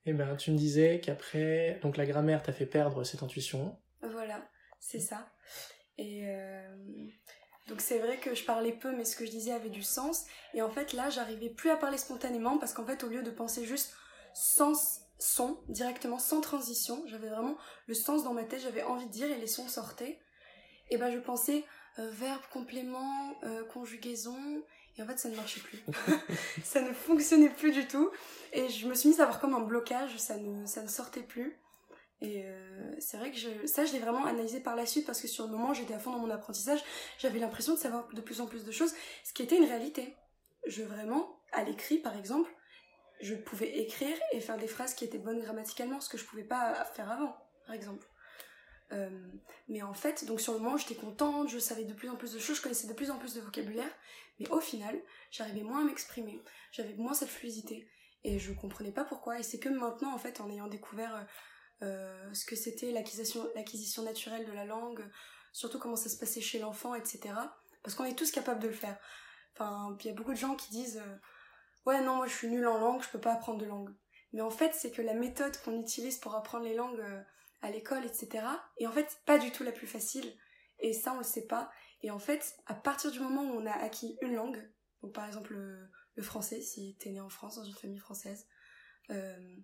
Eh 0.06 0.12
ben, 0.12 0.36
tu 0.36 0.50
me 0.50 0.58
disais 0.58 1.00
qu'après, 1.00 1.78
donc 1.82 1.96
la 1.96 2.04
grammaire 2.04 2.42
t'a 2.42 2.52
fait 2.52 2.66
perdre 2.66 3.04
cette 3.04 3.22
intuition. 3.22 3.78
Voilà, 4.02 4.46
c'est 4.78 5.00
ça. 5.00 5.32
Et 5.96 6.28
euh, 6.28 6.76
donc 7.68 7.80
c'est 7.80 7.98
vrai 7.98 8.18
que 8.18 8.34
je 8.34 8.44
parlais 8.44 8.72
peu, 8.72 8.94
mais 8.94 9.04
ce 9.04 9.16
que 9.16 9.24
je 9.24 9.30
disais 9.30 9.52
avait 9.52 9.70
du 9.70 9.82
sens. 9.82 10.26
Et 10.52 10.60
en 10.60 10.70
fait, 10.70 10.92
là, 10.92 11.08
j'arrivais 11.08 11.48
plus 11.48 11.70
à 11.70 11.76
parler 11.76 11.96
spontanément 11.96 12.58
parce 12.58 12.74
qu'en 12.74 12.84
fait, 12.84 13.02
au 13.02 13.08
lieu 13.08 13.22
de 13.22 13.30
penser 13.30 13.64
juste 13.64 13.94
sans 14.34 14.74
son, 15.18 15.58
directement, 15.68 16.18
sans 16.18 16.42
transition, 16.42 17.02
j'avais 17.06 17.28
vraiment 17.28 17.56
le 17.86 17.94
sens 17.94 18.24
dans 18.24 18.34
ma 18.34 18.44
tête, 18.44 18.60
j'avais 18.60 18.82
envie 18.82 19.06
de 19.06 19.12
dire 19.12 19.30
et 19.30 19.38
les 19.38 19.46
sons 19.46 19.68
sortaient. 19.68 20.20
Et 20.90 20.98
ben, 20.98 21.10
je 21.10 21.18
pensais 21.18 21.64
euh, 21.98 22.10
verbe, 22.10 22.42
complément, 22.52 23.34
euh, 23.44 23.64
conjugaison. 23.64 24.62
Et 24.96 25.02
en 25.02 25.06
fait, 25.06 25.18
ça 25.18 25.28
ne 25.28 25.36
marchait 25.36 25.60
plus. 25.60 25.84
ça 26.64 26.80
ne 26.80 26.92
fonctionnait 26.92 27.50
plus 27.50 27.72
du 27.72 27.86
tout. 27.86 28.10
Et 28.52 28.68
je 28.68 28.86
me 28.86 28.94
suis 28.94 29.08
mise 29.08 29.20
à 29.20 29.24
avoir 29.24 29.40
comme 29.40 29.54
un 29.54 29.60
blocage, 29.60 30.16
ça 30.18 30.36
ne, 30.36 30.66
ça 30.66 30.82
ne 30.82 30.88
sortait 30.88 31.22
plus. 31.22 31.60
Et 32.20 32.44
euh, 32.46 32.94
c'est 33.00 33.16
vrai 33.16 33.30
que 33.30 33.36
je, 33.36 33.66
ça, 33.66 33.84
je 33.84 33.92
l'ai 33.92 33.98
vraiment 33.98 34.24
analysé 34.24 34.60
par 34.60 34.76
la 34.76 34.86
suite 34.86 35.04
parce 35.04 35.20
que 35.20 35.28
sur 35.28 35.44
le 35.44 35.50
moment, 35.50 35.74
j'étais 35.74 35.94
à 35.94 35.98
fond 35.98 36.12
dans 36.12 36.18
mon 36.18 36.30
apprentissage. 36.30 36.82
J'avais 37.18 37.38
l'impression 37.38 37.74
de 37.74 37.78
savoir 37.78 38.08
de 38.08 38.20
plus 38.20 38.40
en 38.40 38.46
plus 38.46 38.64
de 38.64 38.72
choses, 38.72 38.94
ce 39.24 39.32
qui 39.32 39.42
était 39.42 39.56
une 39.56 39.64
réalité. 39.64 40.16
Je 40.66 40.82
vraiment, 40.82 41.38
à 41.52 41.64
l'écrit 41.64 41.98
par 41.98 42.16
exemple, 42.16 42.50
je 43.20 43.34
pouvais 43.34 43.78
écrire 43.78 44.16
et 44.32 44.40
faire 44.40 44.56
des 44.56 44.66
phrases 44.66 44.94
qui 44.94 45.04
étaient 45.04 45.18
bonnes 45.18 45.40
grammaticalement, 45.40 46.00
ce 46.00 46.08
que 46.08 46.18
je 46.18 46.24
pouvais 46.24 46.44
pas 46.44 46.84
faire 46.84 47.10
avant, 47.10 47.36
par 47.66 47.74
exemple. 47.74 48.06
Euh, 48.92 49.08
mais 49.68 49.82
en 49.82 49.94
fait, 49.94 50.24
donc 50.26 50.40
sur 50.40 50.52
le 50.52 50.58
moment, 50.58 50.76
j'étais 50.76 50.94
contente, 50.94 51.48
je 51.48 51.58
savais 51.58 51.84
de 51.84 51.94
plus 51.94 52.08
en 52.10 52.16
plus 52.16 52.32
de 52.32 52.38
choses, 52.38 52.56
je 52.56 52.62
connaissais 52.62 52.86
de 52.86 52.92
plus 52.92 53.10
en 53.10 53.18
plus 53.18 53.34
de 53.34 53.40
vocabulaire, 53.40 53.90
mais 54.38 54.48
au 54.50 54.60
final, 54.60 55.00
j'arrivais 55.30 55.62
moins 55.62 55.80
à 55.80 55.84
m'exprimer, 55.84 56.40
j'avais 56.70 56.94
moins 56.94 57.14
cette 57.14 57.30
fluidité, 57.30 57.88
et 58.24 58.38
je 58.38 58.52
comprenais 58.52 58.92
pas 58.92 59.04
pourquoi, 59.04 59.38
et 59.38 59.42
c'est 59.42 59.58
que 59.58 59.68
maintenant, 59.68 60.14
en 60.14 60.18
fait, 60.18 60.40
en 60.40 60.50
ayant 60.50 60.66
découvert 60.66 61.14
euh, 61.14 61.22
euh, 61.82 62.34
ce 62.34 62.44
que 62.44 62.56
c'était 62.56 62.90
l'acquisition, 62.90 64.02
naturelle 64.02 64.46
de 64.46 64.52
la 64.52 64.64
langue, 64.64 65.04
surtout 65.52 65.78
comment 65.78 65.96
ça 65.96 66.08
se 66.08 66.16
passait 66.16 66.40
chez 66.40 66.58
l'enfant, 66.58 66.94
etc. 66.94 67.34
Parce 67.82 67.94
qu'on 67.96 68.04
est 68.04 68.18
tous 68.18 68.30
capables 68.30 68.60
de 68.60 68.68
le 68.68 68.74
faire. 68.74 68.98
Enfin, 69.54 69.96
il 70.00 70.06
y 70.06 70.10
a 70.10 70.14
beaucoup 70.14 70.32
de 70.32 70.38
gens 70.38 70.56
qui 70.56 70.70
disent 70.70 71.02
Ouais, 71.86 72.00
non, 72.00 72.16
moi 72.16 72.26
je 72.26 72.34
suis 72.34 72.48
nulle 72.48 72.66
en 72.66 72.78
langue, 72.78 73.02
je 73.02 73.08
peux 73.08 73.20
pas 73.20 73.34
apprendre 73.34 73.58
de 73.58 73.66
langue. 73.66 73.94
Mais 74.32 74.40
en 74.40 74.50
fait, 74.50 74.72
c'est 74.74 74.90
que 74.90 75.02
la 75.02 75.14
méthode 75.14 75.56
qu'on 75.62 75.78
utilise 75.78 76.16
pour 76.18 76.34
apprendre 76.34 76.64
les 76.64 76.74
langues 76.74 77.04
à 77.64 77.70
l'école, 77.70 78.04
etc., 78.04 78.44
est 78.78 78.86
en 78.86 78.92
fait 78.92 79.20
pas 79.24 79.38
du 79.38 79.50
tout 79.50 79.64
la 79.64 79.72
plus 79.72 79.86
facile. 79.86 80.36
Et 80.80 80.92
ça, 80.92 81.14
on 81.14 81.18
le 81.18 81.24
sait 81.24 81.46
pas. 81.46 81.70
Et 82.02 82.10
en 82.10 82.18
fait, 82.18 82.56
à 82.66 82.74
partir 82.74 83.10
du 83.10 83.20
moment 83.20 83.42
où 83.42 83.58
on 83.58 83.66
a 83.66 83.72
acquis 83.72 84.18
une 84.20 84.34
langue, 84.34 84.70
donc 85.02 85.14
par 85.14 85.26
exemple 85.26 85.54
le, 85.54 85.88
le 86.14 86.22
français, 86.22 86.60
si 86.60 86.96
t'es 87.00 87.10
né 87.10 87.20
en 87.20 87.30
France, 87.30 87.56
dans 87.56 87.64
une 87.64 87.74
famille 87.74 87.98
française, 87.98 88.46
euh, 89.10 89.56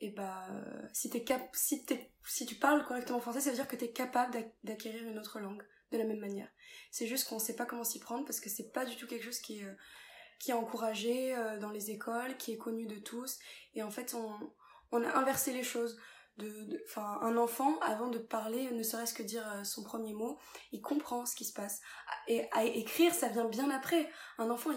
et 0.00 0.10
bah 0.10 0.48
si 0.92 1.10
t'es 1.10 1.22
cap 1.22 1.48
si 1.52 1.86
si 2.24 2.46
tu 2.46 2.56
parles 2.56 2.84
correctement 2.84 3.20
français 3.20 3.40
ça 3.40 3.50
veut 3.50 3.56
dire 3.56 3.68
que 3.68 3.76
t'es 3.76 3.92
capable 3.92 4.36
d'acquérir 4.64 5.06
une 5.06 5.18
autre 5.18 5.38
langue 5.38 5.62
de 5.92 5.98
la 5.98 6.04
même 6.04 6.18
manière 6.18 6.48
c'est 6.90 7.06
juste 7.06 7.28
qu'on 7.28 7.38
sait 7.38 7.54
pas 7.54 7.66
comment 7.66 7.84
s'y 7.84 8.00
prendre 8.00 8.24
parce 8.24 8.40
que 8.40 8.50
c'est 8.50 8.72
pas 8.72 8.84
du 8.84 8.96
tout 8.96 9.06
quelque 9.06 9.22
chose 9.22 9.38
qui 9.38 9.62
est 10.48 10.52
encouragé 10.52 11.36
euh, 11.36 11.58
dans 11.58 11.70
les 11.70 11.92
écoles 11.92 12.36
qui 12.36 12.52
est 12.52 12.56
connu 12.56 12.86
de 12.86 12.96
tous 12.96 13.38
et 13.74 13.84
en 13.84 13.92
fait 13.92 14.14
on 14.14 15.04
a 15.04 15.16
inversé 15.16 15.52
les 15.52 15.62
choses 15.62 15.96
de 16.38 16.82
enfin 16.88 17.18
un 17.20 17.36
enfant 17.36 17.78
avant 17.80 18.08
de 18.08 18.18
parler 18.18 18.70
ne 18.70 18.82
serait-ce 18.82 19.12
que 19.12 19.22
dire 19.22 19.46
euh, 19.52 19.64
son 19.64 19.82
premier 19.82 20.14
mot 20.14 20.38
il 20.72 20.80
comprend 20.80 21.26
ce 21.26 21.36
qui 21.36 21.44
se 21.44 21.52
passe 21.52 21.80
et 22.26 22.48
à 22.52 22.64
écrire 22.64 23.12
ça 23.12 23.28
vient 23.28 23.44
bien 23.44 23.68
après 23.70 24.10
un 24.38 24.48
enfant 24.50 24.70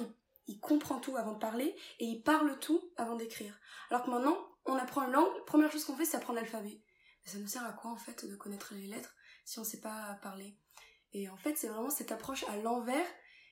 il 0.47 0.59
comprend 0.59 0.99
tout 0.99 1.17
avant 1.17 1.33
de 1.33 1.39
parler 1.39 1.75
et 1.99 2.05
il 2.05 2.21
parle 2.21 2.57
tout 2.59 2.91
avant 2.97 3.15
d'écrire. 3.15 3.59
Alors 3.89 4.03
que 4.03 4.11
maintenant, 4.11 4.37
on 4.65 4.75
apprend 4.75 5.03
une 5.03 5.11
langue, 5.11 5.33
la 5.35 5.43
première 5.43 5.71
chose 5.71 5.85
qu'on 5.85 5.95
fait, 5.95 6.05
c'est 6.05 6.17
apprendre 6.17 6.39
l'alphabet. 6.39 6.81
Ça 7.25 7.39
nous 7.39 7.47
sert 7.47 7.65
à 7.65 7.73
quoi, 7.73 7.91
en 7.91 7.97
fait, 7.97 8.25
de 8.25 8.35
connaître 8.35 8.73
les 8.75 8.87
lettres 8.87 9.15
si 9.45 9.57
on 9.57 9.63
ne 9.63 9.67
sait 9.67 9.81
pas 9.81 10.19
parler? 10.21 10.57
Et 11.13 11.29
en 11.29 11.37
fait, 11.37 11.57
c'est 11.57 11.67
vraiment 11.67 11.89
cette 11.89 12.11
approche 12.11 12.43
à 12.49 12.57
l'envers 12.57 13.05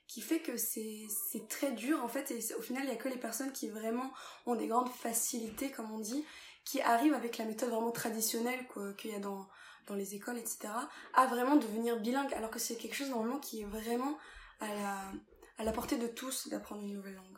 qui 0.08 0.22
fait 0.22 0.42
que 0.42 0.58
c'est 0.58 1.08
très 1.50 1.72
dur, 1.72 2.04
en 2.04 2.08
fait, 2.08 2.30
et 2.30 2.54
au 2.56 2.62
final, 2.62 2.84
il 2.84 2.90
n'y 2.90 2.96
a 2.96 2.98
que 2.98 3.10
les 3.10 3.18
personnes 3.18 3.52
qui 3.52 3.70
vraiment 3.70 4.12
ont 4.46 4.56
des 4.56 4.68
grandes 4.68 4.90
facilités, 4.90 5.72
comme 5.72 5.92
on 5.92 6.00
dit, 6.00 6.24
qui 6.65 6.82
arrivent 6.82 7.13
avec 7.13 7.38
la 7.38 7.46
méthode 7.46 7.70
vraiment 7.70 7.91
traditionnelle 7.91 8.65
qu'il 8.98 9.12
y 9.12 9.15
a 9.15 9.20
dans, 9.20 9.48
dans 9.88 9.96
les 9.96 10.15
écoles, 10.15 10.38
etc., 10.38 10.70
à 11.13 11.27
vraiment 11.27 11.55
devenir 11.55 12.00
bilingue, 12.00 12.34
alors 12.34 12.50
que 12.50 12.60
c'est 12.60 12.75
quelque 12.75 12.96
chose, 12.96 13.10
normalement, 13.10 13.39
qui 13.39 13.62
est 13.62 13.65
vraiment 13.65 14.17
à 14.60 14.74
la, 14.74 15.12
à 15.58 15.63
la 15.63 15.72
portée 15.72 15.98
de 15.98 16.08
tous 16.08 16.48
d'apprendre 16.50 16.82
une 16.84 16.93
nouvelle 16.93 17.15
langue. 17.15 17.38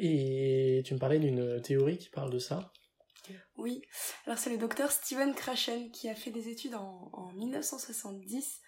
Et 0.00 0.82
tu 0.86 0.94
me 0.94 0.98
parlais 0.98 1.18
d'une 1.18 1.60
théorie 1.60 1.98
qui 1.98 2.08
parle 2.08 2.30
de 2.30 2.38
ça? 2.38 2.72
Oui, 3.56 3.82
alors 4.24 4.38
c'est 4.38 4.48
le 4.48 4.56
docteur 4.56 4.92
Steven 4.92 5.34
Krashen 5.34 5.90
qui 5.90 6.08
a 6.08 6.14
fait 6.14 6.30
des 6.30 6.48
études 6.48 6.76
en, 6.76 7.10
en 7.12 7.32
1970 7.32 8.60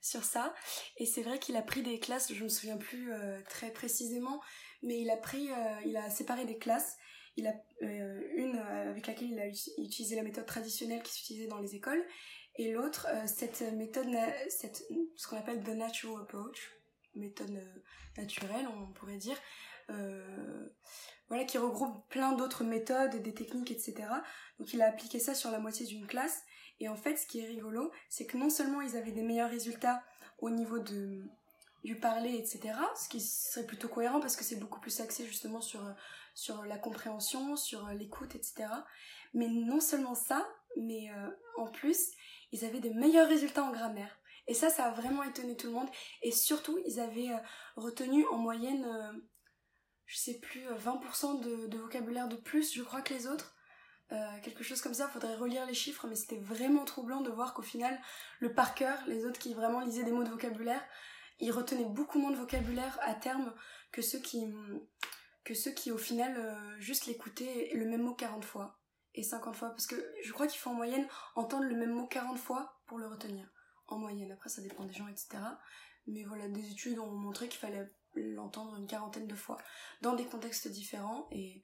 sur 0.00 0.24
ça. 0.24 0.54
Et 0.98 1.06
c'est 1.06 1.22
vrai 1.22 1.38
qu'il 1.38 1.56
a 1.56 1.62
pris 1.62 1.82
des 1.82 1.98
classes, 1.98 2.32
je 2.32 2.44
me 2.44 2.48
souviens 2.48 2.76
plus 2.76 3.12
euh, 3.12 3.40
très 3.48 3.72
précisément, 3.72 4.40
mais 4.82 5.00
il 5.00 5.10
a 5.10 5.16
pris, 5.16 5.50
euh, 5.50 5.80
il 5.84 5.96
a 5.96 6.08
séparé 6.08 6.44
des 6.44 6.58
classes. 6.58 6.96
Euh, 7.38 8.20
une 8.34 8.56
avec 8.58 9.06
laquelle 9.06 9.30
il 9.30 9.38
a 9.38 9.46
utilisé 9.46 10.16
la 10.16 10.22
méthode 10.22 10.46
traditionnelle 10.46 11.02
qui 11.02 11.12
s'utilisait 11.12 11.48
dans 11.48 11.58
les 11.58 11.74
écoles, 11.74 12.02
et 12.56 12.72
l'autre 12.72 13.06
cette 13.26 13.60
méthode, 13.74 14.06
cette, 14.48 14.82
ce 15.16 15.28
qu'on 15.28 15.36
appelle 15.36 15.62
the 15.62 15.74
natural 15.76 16.22
approach, 16.22 16.72
méthode 17.14 17.62
naturelle, 18.16 18.66
on 18.68 18.92
pourrait 18.92 19.18
dire, 19.18 19.36
voilà, 21.28 21.44
qui 21.44 21.58
regroupe 21.58 22.08
plein 22.08 22.32
d'autres 22.32 22.64
méthodes, 22.64 23.16
des 23.16 23.34
techniques, 23.34 23.70
etc. 23.70 24.08
Donc 24.58 24.72
il 24.72 24.80
a 24.80 24.88
appliqué 24.88 25.18
ça 25.18 25.34
sur 25.34 25.50
la 25.50 25.58
moitié 25.58 25.84
d'une 25.84 26.06
classe. 26.06 26.42
Et 26.80 26.88
en 26.88 26.96
fait, 26.96 27.16
ce 27.16 27.26
qui 27.26 27.40
est 27.40 27.46
rigolo, 27.46 27.90
c'est 28.08 28.26
que 28.26 28.36
non 28.36 28.50
seulement 28.50 28.80
ils 28.80 28.96
avaient 28.96 29.12
des 29.12 29.22
meilleurs 29.22 29.50
résultats 29.50 30.02
au 30.38 30.50
niveau 30.50 30.78
de, 30.78 31.24
du 31.86 31.98
parler, 31.98 32.34
etc., 32.34 32.74
ce 32.96 33.08
qui 33.08 33.20
serait 33.20 33.64
plutôt 33.64 33.88
cohérent 33.88 34.20
parce 34.20 34.36
que 34.36 34.44
c'est 34.44 34.56
beaucoup 34.56 34.80
plus 34.80 35.00
axé 35.00 35.24
justement 35.24 35.60
sur, 35.60 35.80
sur 36.34 36.64
la 36.64 36.78
compréhension, 36.78 37.56
sur 37.56 37.88
l'écoute, 37.88 38.34
etc. 38.34 38.66
Mais 39.32 39.48
non 39.48 39.80
seulement 39.80 40.14
ça, 40.14 40.46
mais 40.76 41.10
euh, 41.10 41.30
en 41.56 41.70
plus, 41.70 42.10
ils 42.52 42.64
avaient 42.64 42.80
des 42.80 42.92
meilleurs 42.92 43.28
résultats 43.28 43.62
en 43.62 43.70
grammaire. 43.70 44.18
Et 44.48 44.54
ça, 44.54 44.68
ça 44.68 44.86
a 44.86 44.90
vraiment 44.90 45.22
étonné 45.22 45.56
tout 45.56 45.68
le 45.68 45.74
monde. 45.74 45.88
Et 46.22 46.32
surtout, 46.32 46.78
ils 46.86 47.00
avaient 47.00 47.30
euh, 47.30 47.38
retenu 47.76 48.26
en 48.28 48.36
moyenne, 48.36 48.84
euh, 48.84 49.12
je 50.06 50.16
sais 50.18 50.38
plus, 50.40 50.66
20% 50.68 51.40
de, 51.40 51.66
de, 51.68 51.78
vocabulaire 51.78 52.28
de 52.28 52.36
plus, 52.36 52.74
je 52.74 52.82
crois, 52.82 53.00
que 53.00 53.14
les 53.14 53.26
autres. 53.26 53.56
quelque 54.42 54.62
chose 54.62 54.80
comme 54.80 54.94
ça, 54.94 55.08
faudrait 55.08 55.34
relire 55.36 55.66
les 55.66 55.74
chiffres, 55.74 56.06
mais 56.06 56.14
c'était 56.16 56.38
vraiment 56.38 56.84
troublant 56.84 57.22
de 57.22 57.30
voir 57.30 57.54
qu'au 57.54 57.62
final, 57.62 58.00
le 58.38 58.54
par 58.54 58.74
cœur, 58.74 58.98
les 59.06 59.24
autres 59.24 59.40
qui 59.40 59.54
vraiment 59.54 59.80
lisaient 59.80 60.04
des 60.04 60.12
mots 60.12 60.24
de 60.24 60.30
vocabulaire, 60.30 60.84
ils 61.38 61.52
retenaient 61.52 61.84
beaucoup 61.84 62.18
moins 62.18 62.30
de 62.30 62.36
vocabulaire 62.36 62.98
à 63.02 63.14
terme 63.14 63.52
que 63.92 64.02
ceux 64.02 64.18
qui, 64.18 64.46
que 65.44 65.54
ceux 65.54 65.72
qui 65.72 65.92
au 65.92 65.98
final, 65.98 66.56
juste 66.78 67.06
l'écoutaient 67.06 67.70
le 67.74 67.86
même 67.86 68.02
mot 68.02 68.14
40 68.14 68.44
fois 68.44 68.78
et 69.14 69.22
50 69.22 69.54
fois. 69.54 69.70
Parce 69.70 69.86
que 69.86 69.96
je 70.22 70.32
crois 70.32 70.46
qu'il 70.46 70.58
faut 70.58 70.70
en 70.70 70.74
moyenne 70.74 71.06
entendre 71.34 71.64
le 71.64 71.76
même 71.76 71.92
mot 71.92 72.06
40 72.06 72.38
fois 72.38 72.80
pour 72.86 72.98
le 72.98 73.06
retenir. 73.06 73.48
En 73.88 73.98
moyenne. 73.98 74.32
Après, 74.32 74.48
ça 74.48 74.62
dépend 74.62 74.84
des 74.84 74.94
gens, 74.94 75.06
etc. 75.06 75.28
Mais 76.08 76.24
voilà, 76.24 76.48
des 76.48 76.70
études 76.70 76.98
ont 76.98 77.12
montré 77.12 77.48
qu'il 77.48 77.60
fallait 77.60 77.88
l'entendre 78.14 78.76
une 78.76 78.86
quarantaine 78.86 79.26
de 79.26 79.34
fois 79.34 79.58
dans 80.02 80.14
des 80.14 80.24
contextes 80.24 80.68
différents 80.68 81.28
et 81.30 81.62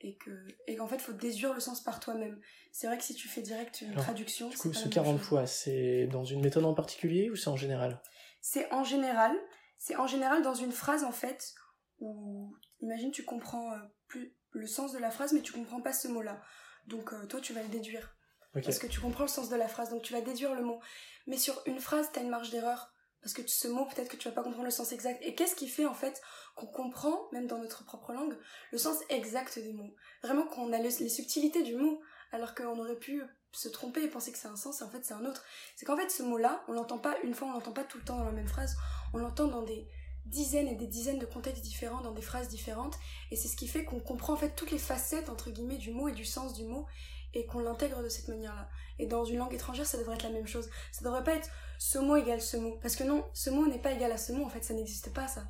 et 0.00 0.16
que 0.16 0.30
et 0.66 0.76
qu'en 0.76 0.86
fait 0.86 0.98
faut 0.98 1.12
déduire 1.12 1.52
le 1.52 1.60
sens 1.60 1.82
par 1.82 2.00
toi-même. 2.00 2.40
C'est 2.72 2.86
vrai 2.86 2.96
que 2.96 3.04
si 3.04 3.14
tu 3.14 3.28
fais 3.28 3.42
direct 3.42 3.82
une 3.82 3.94
traduction, 3.94 4.48
du 4.48 4.56
coup 4.56 4.72
ce 4.72 4.88
40 4.88 5.20
fois, 5.20 5.46
c'est 5.46 6.06
dans 6.06 6.24
une 6.24 6.40
méthode 6.40 6.64
en 6.64 6.74
particulier 6.74 7.30
ou 7.30 7.36
c'est 7.36 7.48
en 7.48 7.56
général? 7.56 8.00
C'est 8.40 8.72
en 8.72 8.84
général, 8.84 9.36
c'est 9.78 9.96
en 9.96 10.06
général 10.06 10.42
dans 10.42 10.54
une 10.54 10.72
phrase 10.72 11.04
en 11.04 11.12
fait 11.12 11.54
où 11.98 12.54
imagine 12.80 13.10
tu 13.10 13.24
comprends 13.24 13.72
euh, 13.72 13.78
plus 14.06 14.34
le 14.52 14.66
sens 14.66 14.92
de 14.92 14.98
la 14.98 15.10
phrase 15.10 15.32
mais 15.32 15.42
tu 15.42 15.52
comprends 15.52 15.82
pas 15.82 15.92
ce 15.92 16.08
mot-là. 16.08 16.40
Donc 16.86 17.12
euh, 17.12 17.26
toi, 17.26 17.40
tu 17.40 17.52
vas 17.52 17.62
le 17.62 17.68
déduire. 17.68 18.16
Parce 18.52 18.80
que 18.80 18.88
tu 18.88 19.00
comprends 19.00 19.24
le 19.24 19.28
sens 19.28 19.48
de 19.48 19.56
la 19.56 19.68
phrase, 19.68 19.90
donc 19.90 20.02
tu 20.02 20.12
vas 20.12 20.20
déduire 20.20 20.54
le 20.54 20.62
mot. 20.62 20.80
Mais 21.28 21.36
sur 21.36 21.62
une 21.66 21.78
phrase, 21.78 22.10
tu 22.12 22.18
as 22.18 22.22
une 22.22 22.30
marge 22.30 22.50
d'erreur. 22.50 22.92
Parce 23.22 23.34
que 23.34 23.46
ce 23.46 23.68
mot, 23.68 23.84
peut-être 23.84 24.08
que 24.08 24.16
tu 24.16 24.28
vas 24.28 24.34
pas 24.34 24.42
comprendre 24.42 24.64
le 24.64 24.70
sens 24.70 24.92
exact. 24.92 25.20
Et 25.22 25.34
qu'est-ce 25.34 25.54
qui 25.54 25.68
fait 25.68 25.84
en 25.84 25.94
fait 25.94 26.20
qu'on 26.56 26.66
comprend, 26.66 27.28
même 27.32 27.46
dans 27.46 27.58
notre 27.58 27.84
propre 27.84 28.12
langue, 28.12 28.36
le 28.72 28.78
sens 28.78 28.96
exact 29.08 29.58
des 29.58 29.72
mots? 29.72 29.94
Vraiment 30.22 30.46
qu'on 30.46 30.72
a 30.72 30.78
les 30.78 30.90
subtilités 30.90 31.62
du 31.62 31.76
mot, 31.76 32.00
alors 32.32 32.54
qu'on 32.54 32.78
aurait 32.78 32.98
pu 32.98 33.22
se 33.52 33.68
tromper 33.68 34.02
et 34.02 34.08
penser 34.08 34.32
que 34.32 34.38
c'est 34.38 34.48
un 34.48 34.56
sens 34.56 34.80
et 34.80 34.84
en 34.84 34.90
fait 34.90 35.04
c'est 35.04 35.14
un 35.14 35.24
autre. 35.24 35.44
C'est 35.76 35.86
qu'en 35.86 35.96
fait 35.96 36.10
ce 36.10 36.22
mot-là, 36.22 36.62
on 36.68 36.72
l'entend 36.72 36.98
pas 36.98 37.16
une 37.24 37.34
fois, 37.34 37.48
on 37.48 37.52
l'entend 37.52 37.72
pas 37.72 37.84
tout 37.84 37.98
le 37.98 38.04
temps 38.04 38.18
dans 38.18 38.24
la 38.24 38.32
même 38.32 38.48
phrase, 38.48 38.76
on 39.12 39.18
l'entend 39.18 39.48
dans 39.48 39.62
des 39.62 39.88
dizaines 40.26 40.68
et 40.68 40.76
des 40.76 40.86
dizaines 40.86 41.18
de 41.18 41.26
contextes 41.26 41.62
différents 41.62 42.02
dans 42.02 42.12
des 42.12 42.22
phrases 42.22 42.48
différentes 42.48 42.98
et 43.30 43.36
c'est 43.36 43.48
ce 43.48 43.56
qui 43.56 43.66
fait 43.66 43.84
qu'on 43.84 44.00
comprend 44.00 44.34
en 44.34 44.36
fait 44.36 44.54
toutes 44.54 44.70
les 44.70 44.78
facettes 44.78 45.28
entre 45.28 45.50
guillemets 45.50 45.78
du 45.78 45.90
mot 45.90 46.08
et 46.08 46.12
du 46.12 46.24
sens 46.24 46.54
du 46.54 46.64
mot 46.64 46.86
et 47.32 47.46
qu'on 47.46 47.60
l'intègre 47.60 48.02
de 48.02 48.08
cette 48.08 48.28
manière-là. 48.28 48.68
Et 48.98 49.06
dans 49.06 49.24
une 49.24 49.38
langue 49.38 49.54
étrangère, 49.54 49.86
ça 49.86 49.98
devrait 49.98 50.16
être 50.16 50.24
la 50.24 50.30
même 50.30 50.48
chose. 50.48 50.68
Ça 50.90 51.04
devrait 51.04 51.22
pas 51.22 51.34
être 51.34 51.48
ce 51.78 51.98
mot 51.98 52.16
égale 52.16 52.40
ce 52.40 52.56
mot 52.56 52.78
parce 52.82 52.96
que 52.96 53.04
non, 53.04 53.24
ce 53.34 53.50
mot 53.50 53.66
n'est 53.66 53.78
pas 53.78 53.92
égal 53.92 54.12
à 54.12 54.18
ce 54.18 54.32
mot 54.32 54.44
en 54.44 54.48
fait, 54.48 54.62
ça 54.62 54.74
n'existe 54.74 55.12
pas 55.12 55.28
ça. 55.28 55.44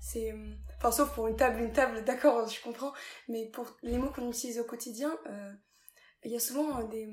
C'est 0.00 0.32
euh, 0.32 0.54
enfin 0.78 0.92
sauf 0.92 1.14
pour 1.14 1.26
une 1.26 1.36
table, 1.36 1.60
une 1.60 1.72
table, 1.72 2.04
d'accord, 2.04 2.46
je 2.48 2.62
comprends, 2.62 2.92
mais 3.28 3.46
pour 3.46 3.76
les 3.82 3.98
mots 3.98 4.10
qu'on 4.10 4.28
utilise 4.28 4.58
au 4.58 4.64
quotidien, 4.64 5.16
euh, 5.28 5.52
il 6.26 6.32
y 6.32 6.36
a 6.36 6.40
souvent 6.40 6.82
des 6.84 7.08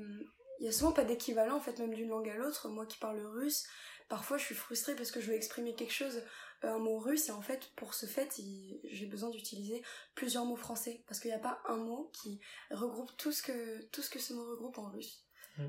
il 0.60 0.66
y 0.66 0.68
a 0.68 0.72
souvent 0.72 0.92
pas 0.92 1.04
d'équivalent 1.04 1.56
en 1.56 1.60
fait 1.60 1.78
même 1.78 1.94
d'une 1.94 2.08
langue 2.08 2.28
à 2.28 2.36
l'autre. 2.36 2.68
Moi 2.68 2.86
qui 2.86 2.98
parle 2.98 3.20
russe, 3.26 3.66
parfois 4.08 4.38
je 4.38 4.44
suis 4.44 4.54
frustrée 4.54 4.94
parce 4.94 5.10
que 5.10 5.20
je 5.20 5.28
veux 5.28 5.34
exprimer 5.34 5.74
quelque 5.74 5.92
chose 5.92 6.22
un 6.62 6.78
mot 6.78 6.98
russe 6.98 7.28
et 7.28 7.32
en 7.32 7.42
fait 7.42 7.70
pour 7.76 7.92
ce 7.92 8.06
fait 8.06 8.40
j'ai 8.84 9.06
besoin 9.06 9.30
d'utiliser 9.30 9.82
plusieurs 10.14 10.46
mots 10.46 10.56
français 10.56 11.02
parce 11.06 11.20
qu'il 11.20 11.30
n'y 11.30 11.36
a 11.36 11.40
pas 11.40 11.60
un 11.68 11.76
mot 11.76 12.10
qui 12.14 12.40
regroupe 12.70 13.10
tout 13.18 13.32
ce 13.32 13.42
que 13.42 13.84
tout 13.90 14.00
ce 14.00 14.10
que 14.10 14.18
ce 14.18 14.32
mot 14.32 14.44
regroupe 14.50 14.78
en 14.78 14.90
russe. 14.90 15.24
Mmh. 15.58 15.66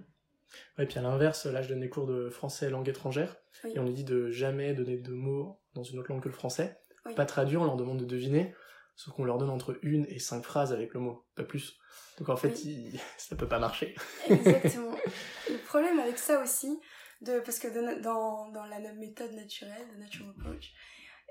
Ouais, 0.77 0.85
puis 0.85 0.97
à 0.97 1.01
l'inverse, 1.01 1.45
là 1.45 1.61
je 1.61 1.69
donne 1.69 1.81
des 1.81 1.89
cours 1.89 2.07
de 2.07 2.29
français 2.29 2.69
langue 2.69 2.87
étrangère 2.87 3.35
et 3.65 3.77
on 3.79 3.83
nous 3.83 3.93
dit 3.93 4.05
de 4.05 4.29
jamais 4.29 4.73
donner 4.73 4.97
de 4.97 5.11
mots 5.11 5.59
dans 5.73 5.83
une 5.83 5.99
autre 5.99 6.11
langue 6.11 6.23
que 6.23 6.29
le 6.29 6.33
français. 6.33 6.79
Pas 7.15 7.25
traduire, 7.25 7.61
on 7.61 7.65
leur 7.65 7.75
demande 7.75 7.99
de 7.99 8.05
deviner, 8.05 8.55
sauf 8.95 9.13
qu'on 9.13 9.25
leur 9.25 9.37
donne 9.37 9.49
entre 9.49 9.77
une 9.81 10.05
et 10.09 10.19
cinq 10.19 10.43
phrases 10.43 10.71
avec 10.71 10.93
le 10.93 10.99
mot, 10.99 11.25
pas 11.35 11.43
plus. 11.43 11.77
Donc 12.17 12.29
en 12.29 12.35
fait, 12.35 12.57
ça 13.17 13.35
peut 13.35 13.47
pas 13.47 13.59
marcher. 13.59 13.95
Exactement. 14.29 14.95
le 15.49 15.57
problème 15.65 15.99
avec 15.99 16.17
ça 16.17 16.41
aussi, 16.41 16.79
de, 17.21 17.39
parce 17.39 17.59
que 17.59 17.67
dans, 18.01 18.49
dans 18.49 18.65
la 18.65 18.79
méthode 18.93 19.33
naturelle, 19.33 19.87
de 19.93 19.99
Natural 19.99 20.33
Approach, 20.37 20.73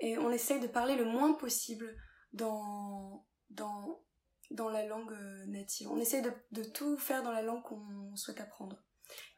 et 0.01 0.19
on 0.19 0.31
essaye 0.31 0.61
de 0.61 0.67
parler 0.67 0.97
le 0.97 1.05
moins 1.05 1.35
possible 1.35 1.97
dans, 2.33 3.27
dans, 3.51 4.03
dans 4.51 4.69
la 4.69 4.87
langue 4.87 5.13
euh, 5.13 5.47
native. 5.47 5.89
On 5.91 5.99
essaye 5.99 6.23
de, 6.23 6.33
de 6.53 6.65
tout 6.65 6.97
faire 6.99 7.23
dans 7.23 7.33
la 7.33 7.43
langue 7.43 7.63
qu'on 7.63 8.15
souhaite 8.17 8.41
apprendre. 8.41 8.83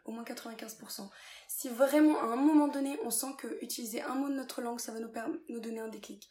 Au 0.05 0.13
moins 0.13 0.23
95%. 0.23 1.11
Si 1.49 1.69
vraiment 1.69 2.19
à 2.21 2.27
un 2.27 2.37
moment 2.37 2.69
donné 2.69 2.99
on 3.05 3.11
sent 3.11 3.35
que 3.39 3.63
utiliser 3.63 4.03
un 4.03 4.15
mot 4.15 4.29
de 4.29 4.35
notre 4.35 4.63
langue 4.63 4.79
ça 4.79 4.93
va 4.93 5.01
nous, 5.01 5.11
nous 5.49 5.61
donner 5.61 5.81
un 5.81 5.89
déclic. 5.89 6.29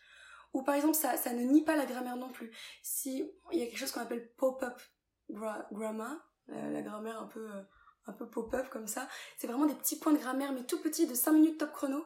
Ou 0.55 0.63
par 0.63 0.75
exemple 0.75 0.95
ça, 0.95 1.17
ne 1.33 1.41
nie 1.41 1.63
pas 1.65 1.75
la 1.75 1.85
grammaire 1.85 2.15
non 2.15 2.29
plus. 2.29 2.49
Si 2.81 3.29
il 3.51 3.59
y 3.59 3.61
a 3.61 3.65
quelque 3.65 3.77
chose 3.77 3.91
qu'on 3.91 3.99
appelle 3.99 4.31
pop-up 4.37 4.81
grammar, 5.29 6.15
la, 6.47 6.81
grammaire 6.81 7.21
un 7.21 7.27
peu, 7.27 7.51
euh, 7.51 7.61
un 8.07 8.13
peu 8.13 8.29
pop-up 8.29 8.69
comme 8.69 8.87
ça, 8.87 9.09
c'est 9.37 9.47
vraiment 9.47 9.65
des 9.65 9.75
petits 9.75 9.99
points 9.99 10.13
de 10.13 10.17
grammaire 10.17 10.53
mais 10.53 10.63
tout 10.63 10.79
petits 10.79 11.07
de 11.07 11.13
5 11.13 11.33
minutes 11.33 11.57
top 11.57 11.73
chrono 11.73 12.05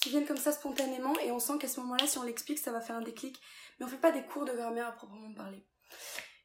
qui 0.00 0.10
viennent 0.10 0.26
comme 0.26 0.36
ça 0.36 0.52
spontanément 0.52 1.12
et 1.18 1.32
on 1.32 1.40
sent 1.40 1.54
qu'à 1.58 1.66
ce 1.66 1.80
moment-là, 1.80 2.06
si 2.06 2.18
on 2.18 2.22
l'explique, 2.22 2.60
ça 2.60 2.70
va 2.70 2.80
faire 2.80 2.94
un 2.94 3.02
déclic. 3.02 3.40
Mais 3.80 3.86
on 3.86 3.88
fait 3.88 3.96
pas 3.96 4.12
des 4.12 4.22
cours 4.22 4.44
de 4.44 4.52
grammaire 4.52 4.86
à 4.86 4.92
proprement 4.92 5.34
parler. 5.34 5.66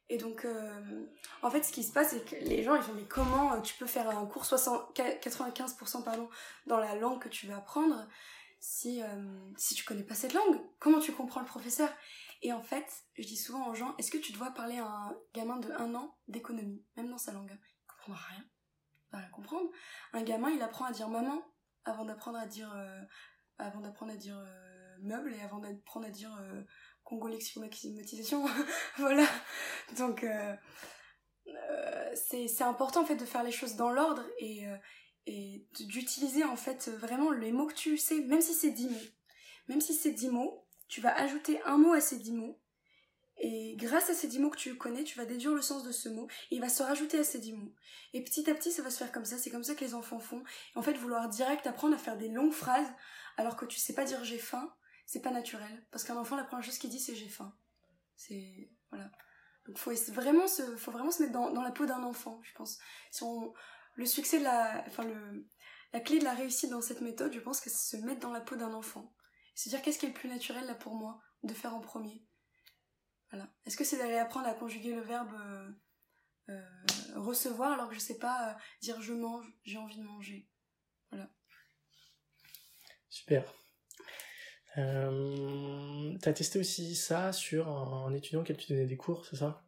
Et 0.08 0.16
donc, 0.16 0.44
euh, 0.44 1.06
en 1.42 1.50
fait, 1.50 1.62
ce 1.62 1.70
qui 1.70 1.84
se 1.84 1.92
passe, 1.92 2.10
c'est 2.10 2.24
que 2.24 2.34
les 2.44 2.64
gens, 2.64 2.74
ils 2.74 2.82
font, 2.82 2.94
mais 2.94 3.04
comment 3.04 3.52
euh, 3.52 3.60
tu 3.60 3.74
peux 3.74 3.86
faire 3.86 4.08
un 4.10 4.26
cours 4.26 4.44
60, 4.44 4.92
95% 4.96 6.02
pardon, 6.02 6.28
dans 6.66 6.78
la 6.78 6.96
langue 6.96 7.20
que 7.20 7.28
tu 7.28 7.46
veux 7.46 7.54
apprendre 7.54 8.08
si, 8.60 9.02
euh, 9.02 9.52
si 9.56 9.74
tu 9.74 9.84
connais 9.84 10.04
pas 10.04 10.14
cette 10.14 10.34
langue 10.34 10.60
Comment 10.78 11.00
tu 11.00 11.12
comprends 11.12 11.40
le 11.40 11.46
professeur? 11.46 11.90
Et 12.42 12.52
en 12.52 12.62
fait, 12.62 13.04
je 13.16 13.26
dis 13.26 13.36
souvent 13.36 13.68
aux 13.68 13.74
gens, 13.74 13.96
est-ce 13.98 14.10
que 14.10 14.18
tu 14.18 14.32
dois 14.32 14.50
parler 14.50 14.78
à 14.78 14.86
un 14.86 15.16
gamin 15.34 15.58
de 15.58 15.70
1 15.72 15.94
an 15.94 16.16
d'économie, 16.28 16.84
même 16.96 17.10
dans 17.10 17.18
sa 17.18 17.32
langue 17.32 17.50
Il 17.52 17.86
comprendra 17.86 18.22
rien. 18.30 18.44
Il 18.44 19.12
va 19.12 19.18
rien 19.18 19.30
comprendre. 19.30 19.70
Un 20.12 20.22
gamin, 20.22 20.50
il 20.50 20.62
apprend 20.62 20.84
à 20.84 20.92
dire 20.92 21.08
maman 21.08 21.42
avant 21.84 22.04
d'apprendre 22.04 22.38
à 22.38 22.46
dire 22.46 22.72
avant 23.58 23.80
d'apprendre 23.80 24.12
à 24.12 24.16
dire 24.16 24.38
euh, 24.38 24.78
meuble 25.00 25.34
et 25.34 25.40
avant 25.40 25.58
d'apprendre 25.58 26.06
à 26.06 26.10
dire 26.10 26.34
euh, 26.40 26.62
Congo 27.04 27.28
lexicomatisation. 27.28 28.44
voilà. 28.98 29.26
Donc 29.96 30.24
euh, 30.24 30.54
euh, 31.48 32.14
c'est 32.14 32.62
important 32.62 33.02
en 33.02 33.06
fait 33.06 33.16
de 33.16 33.24
faire 33.24 33.42
les 33.42 33.52
choses 33.52 33.76
dans 33.76 33.90
l'ordre 33.90 34.24
et, 34.38 34.66
et 35.28 35.66
d'utiliser 35.78 36.42
en 36.42 36.56
fait 36.56 36.88
vraiment 36.88 37.30
les 37.30 37.52
mots 37.52 37.66
que 37.66 37.74
tu 37.74 37.98
sais, 37.98 38.20
même 38.20 38.40
si 38.40 38.54
c'est 38.54 38.70
10 38.70 38.88
mots. 38.88 39.08
Même 39.68 39.80
si 39.82 39.92
c'est 39.92 40.12
10 40.12 40.30
mots, 40.30 40.64
tu 40.88 41.02
vas 41.02 41.14
ajouter 41.14 41.60
un 41.64 41.76
mot 41.76 41.92
à 41.92 42.00
ces 42.00 42.16
10 42.16 42.32
mots 42.32 42.58
et 43.36 43.76
grâce 43.76 44.08
à 44.08 44.14
ces 44.14 44.26
10 44.26 44.38
mots 44.40 44.50
que 44.50 44.56
tu 44.56 44.74
connais, 44.76 45.04
tu 45.04 45.18
vas 45.18 45.26
déduire 45.26 45.54
le 45.54 45.60
sens 45.60 45.84
de 45.84 45.92
ce 45.92 46.08
mot 46.08 46.28
et 46.50 46.56
il 46.56 46.60
va 46.60 46.70
se 46.70 46.82
rajouter 46.82 47.18
à 47.18 47.24
ces 47.24 47.38
10 47.38 47.52
mots. 47.52 47.74
Et 48.14 48.24
petit 48.24 48.48
à 48.48 48.54
petit, 48.54 48.72
ça 48.72 48.82
va 48.82 48.90
se 48.90 48.96
faire 48.96 49.12
comme 49.12 49.26
ça, 49.26 49.36
c'est 49.36 49.50
comme 49.50 49.62
ça 49.62 49.74
que 49.74 49.84
les 49.84 49.94
enfants 49.94 50.18
font. 50.18 50.42
Et 50.74 50.78
en 50.78 50.82
fait, 50.82 50.94
vouloir 50.94 51.28
direct 51.28 51.66
apprendre 51.66 51.94
à 51.94 51.98
faire 51.98 52.16
des 52.16 52.28
longues 52.28 52.52
phrases 52.52 52.88
alors 53.36 53.56
que 53.56 53.66
tu 53.66 53.78
sais 53.78 53.94
pas 53.94 54.04
dire 54.04 54.24
j'ai 54.24 54.38
faim, 54.38 54.74
c'est 55.04 55.20
pas 55.20 55.30
naturel. 55.30 55.86
Parce 55.90 56.04
qu'un 56.04 56.16
enfant, 56.16 56.36
la 56.36 56.44
première 56.44 56.64
chose 56.64 56.78
qu'il 56.78 56.90
dit, 56.90 56.98
c'est 56.98 57.14
j'ai 57.14 57.28
faim. 57.28 57.54
C'est. 58.16 58.70
Voilà. 58.90 59.10
Donc 59.66 59.76
faut 59.76 59.92
vraiment 60.12 60.48
se, 60.48 60.62
faut 60.76 60.90
vraiment 60.90 61.10
se 61.10 61.22
mettre 61.22 61.34
dans, 61.34 61.50
dans 61.50 61.62
la 61.62 61.70
peau 61.70 61.84
d'un 61.84 62.02
enfant, 62.02 62.40
je 62.42 62.54
pense. 62.54 62.78
Si 63.10 63.22
on, 63.22 63.52
le 63.98 64.06
succès 64.06 64.38
la. 64.38 64.84
Clé 66.04 66.20
de 66.20 66.24
la 66.24 66.34
réussite 66.34 66.70
dans 66.70 66.80
cette 66.80 67.00
méthode, 67.00 67.32
je 67.32 67.40
pense 67.40 67.60
que 67.60 67.68
c'est 67.68 67.96
se 67.96 68.02
mettre 68.04 68.20
dans 68.20 68.32
la 68.32 68.40
peau 68.40 68.56
d'un 68.56 68.72
enfant. 68.72 69.14
Se 69.54 69.68
dire 69.68 69.82
qu'est-ce 69.82 69.98
qui 69.98 70.06
est 70.06 70.10
le 70.10 70.14
plus 70.14 70.28
naturel 70.28 70.64
pour 70.78 70.94
moi 70.94 71.20
de 71.42 71.52
faire 71.52 71.74
en 71.74 71.80
premier? 71.80 72.24
Est-ce 73.66 73.76
que 73.76 73.84
c'est 73.84 73.98
d'aller 73.98 74.16
apprendre 74.16 74.46
à 74.46 74.54
conjuguer 74.54 74.94
le 74.94 75.00
verbe 75.00 75.34
euh, 75.34 75.70
euh, 76.50 76.62
recevoir 77.16 77.72
alors 77.72 77.88
que 77.88 77.94
je 77.94 78.00
sais 78.00 78.18
pas 78.18 78.50
euh, 78.50 78.54
dire 78.80 79.02
je 79.02 79.12
mange, 79.12 79.46
j'ai 79.64 79.78
envie 79.78 79.98
de 79.98 80.04
manger? 80.04 80.48
Voilà. 81.10 81.30
Super. 83.10 83.52
Euh, 84.76 86.16
T'as 86.22 86.32
testé 86.32 86.60
aussi 86.60 86.94
ça 86.94 87.32
sur 87.32 87.68
un, 87.68 88.14
étudiant 88.14 88.40
auquel 88.40 88.56
tu 88.56 88.72
donnais 88.72 88.86
des 88.86 88.96
cours, 88.96 89.26
c'est 89.26 89.36
ça? 89.36 89.67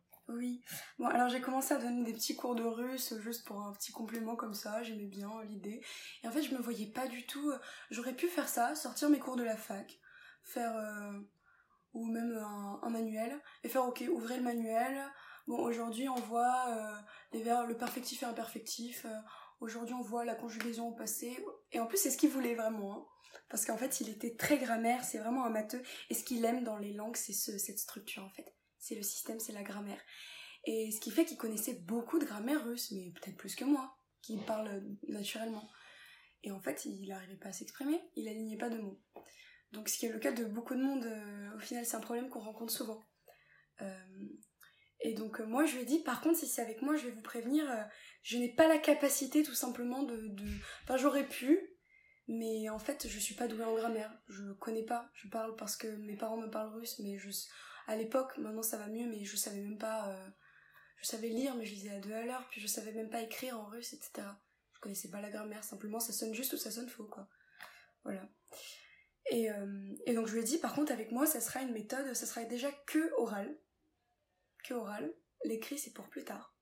Bon, 0.98 1.06
alors 1.06 1.28
j'ai 1.28 1.40
commencé 1.40 1.74
à 1.74 1.78
donner 1.78 2.04
des 2.04 2.12
petits 2.12 2.36
cours 2.36 2.54
de 2.54 2.64
russe 2.64 3.14
juste 3.20 3.46
pour 3.46 3.62
un 3.62 3.72
petit 3.72 3.92
complément 3.92 4.36
comme 4.36 4.54
ça, 4.54 4.82
j'aimais 4.82 5.06
bien 5.06 5.30
l'idée. 5.44 5.80
Et 6.22 6.28
en 6.28 6.30
fait, 6.30 6.42
je 6.42 6.54
me 6.54 6.60
voyais 6.60 6.86
pas 6.86 7.06
du 7.06 7.26
tout. 7.26 7.52
J'aurais 7.90 8.14
pu 8.14 8.28
faire 8.28 8.48
ça, 8.48 8.74
sortir 8.74 9.10
mes 9.10 9.18
cours 9.18 9.36
de 9.36 9.42
la 9.42 9.56
fac, 9.56 9.98
faire 10.42 10.74
ou 11.92 12.06
même 12.06 12.36
un, 12.82 12.90
manuel, 12.90 13.40
et 13.64 13.68
faire 13.68 13.84
ok, 13.84 14.04
ouvrez 14.10 14.36
le 14.36 14.42
manuel. 14.42 15.02
Bon, 15.46 15.58
aujourd'hui 15.58 16.08
on 16.08 16.14
voit 16.14 16.66
euh, 16.68 16.94
les 17.32 17.42
verbes, 17.42 17.68
le 17.68 17.76
perfectif 17.76 18.22
et 18.22 18.26
imperfectif. 18.26 19.04
euh, 19.04 19.18
aujourd'hui 19.60 19.94
on 19.94 20.02
voit 20.02 20.24
la 20.24 20.34
conjugaison 20.34 20.88
au 20.88 20.94
passé. 20.94 21.36
Et 21.72 21.80
en 21.80 21.86
plus 21.86 21.96
c'est 21.98 22.10
ce 22.10 22.18
qu'il 22.18 22.30
voulait 22.30 22.54
vraiment. 22.54 22.94
hein. 22.94 23.06
Parce 23.48 23.64
qu'en 23.64 23.76
fait 23.76 24.00
il 24.00 24.08
était 24.08 24.36
très 24.36 24.58
grammaire, 24.58 25.02
c'est 25.04 25.18
vraiment 25.18 25.44
un 25.44 25.50
matheux. 25.50 25.82
Et 26.08 26.14
ce 26.14 26.22
qu'il 26.22 26.44
aime 26.44 26.62
dans 26.62 26.76
les 26.76 26.92
langues 26.92 27.16
c'est 27.16 27.32
ce, 27.32 27.58
cette 27.58 27.78
structure 27.78 28.22
en 28.24 28.30
fait. 28.30 28.54
C'est 28.78 28.94
le 28.94 29.02
système, 29.02 29.40
c'est 29.40 29.52
la 29.52 29.62
grammaire. 29.62 30.00
Et 30.66 30.90
ce 30.90 31.00
qui 31.00 31.10
fait 31.10 31.24
qu'il 31.24 31.38
connaissait 31.38 31.74
beaucoup 31.74 32.18
de 32.18 32.24
grammaire 32.24 32.64
russe, 32.64 32.92
mais 32.92 33.12
peut-être 33.12 33.36
plus 33.36 33.54
que 33.54 33.64
moi, 33.64 33.96
qui 34.22 34.36
parle 34.38 34.82
naturellement. 35.08 35.68
Et 36.42 36.50
en 36.50 36.60
fait, 36.60 36.84
il 36.84 37.08
n'arrivait 37.08 37.36
pas 37.36 37.48
à 37.48 37.52
s'exprimer, 37.52 38.00
il 38.16 38.28
alignait 38.28 38.56
pas 38.56 38.70
de 38.70 38.78
mots. 38.78 39.00
Donc, 39.72 39.88
ce 39.88 39.98
qui 39.98 40.06
est 40.06 40.12
le 40.12 40.18
cas 40.18 40.32
de 40.32 40.44
beaucoup 40.44 40.74
de 40.74 40.82
monde, 40.82 41.04
euh, 41.04 41.56
au 41.56 41.58
final, 41.58 41.84
c'est 41.84 41.96
un 41.96 42.00
problème 42.00 42.28
qu'on 42.28 42.40
rencontre 42.40 42.72
souvent. 42.72 43.04
Euh, 43.82 44.28
et 45.00 45.14
donc, 45.14 45.40
euh, 45.40 45.46
moi, 45.46 45.64
je 45.64 45.74
lui 45.74 45.82
ai 45.82 45.84
dit, 45.84 46.02
par 46.02 46.20
contre, 46.20 46.38
si 46.38 46.46
c'est 46.46 46.62
avec 46.62 46.82
moi, 46.82 46.96
je 46.96 47.04
vais 47.04 47.12
vous 47.12 47.22
prévenir, 47.22 47.66
je 48.22 48.36
n'ai 48.38 48.52
pas 48.52 48.68
la 48.68 48.78
capacité, 48.78 49.42
tout 49.42 49.54
simplement, 49.54 50.02
de. 50.02 50.28
de... 50.28 50.44
Enfin, 50.84 50.96
j'aurais 50.96 51.28
pu, 51.28 51.60
mais 52.26 52.68
en 52.68 52.78
fait, 52.78 53.06
je 53.08 53.18
suis 53.18 53.34
pas 53.34 53.48
douée 53.48 53.64
en 53.64 53.74
grammaire. 53.74 54.12
Je 54.28 54.52
connais 54.54 54.84
pas. 54.84 55.10
Je 55.14 55.28
parle 55.28 55.54
parce 55.56 55.76
que 55.76 55.88
mes 55.88 56.16
parents 56.16 56.36
me 56.36 56.50
parlent 56.50 56.74
russe, 56.74 56.98
mais 57.00 57.18
je. 57.18 57.30
À 57.86 57.96
l'époque, 57.96 58.36
maintenant 58.38 58.62
ça 58.62 58.76
va 58.76 58.86
mieux, 58.86 59.06
mais 59.08 59.24
je 59.24 59.36
savais 59.36 59.60
même 59.60 59.78
pas. 59.78 60.14
Je 61.00 61.06
savais 61.06 61.28
lire, 61.28 61.54
mais 61.56 61.64
je 61.64 61.74
lisais 61.74 61.90
à 61.90 62.00
deux 62.00 62.12
à 62.12 62.24
l'heure, 62.24 62.46
puis 62.50 62.60
je 62.60 62.66
savais 62.66 62.92
même 62.92 63.10
pas 63.10 63.22
écrire 63.22 63.58
en 63.58 63.66
russe, 63.66 63.92
etc. 63.92 64.26
Je 64.74 64.80
connaissais 64.80 65.10
pas 65.10 65.20
la 65.20 65.30
grammaire, 65.30 65.64
simplement 65.64 66.00
ça 66.00 66.12
sonne 66.12 66.34
juste 66.34 66.52
ou 66.52 66.56
ça 66.56 66.70
sonne 66.70 66.88
faux, 66.88 67.06
quoi. 67.06 67.28
Voilà. 68.04 68.28
Et, 69.30 69.50
euh, 69.50 69.94
et 70.06 70.14
donc 70.14 70.26
je 70.26 70.34
lui 70.34 70.40
ai 70.40 70.44
dit, 70.44 70.58
par 70.58 70.74
contre, 70.74 70.92
avec 70.92 71.12
moi, 71.12 71.26
ça 71.26 71.40
sera 71.40 71.60
une 71.62 71.72
méthode, 71.72 72.14
ça 72.14 72.26
sera 72.26 72.44
déjà 72.44 72.70
que 72.86 73.12
oral. 73.18 73.58
Que 74.64 74.74
oral. 74.74 75.14
L'écrit, 75.44 75.78
c'est 75.78 75.92
pour 75.92 76.08
plus 76.08 76.24
tard. 76.24 76.54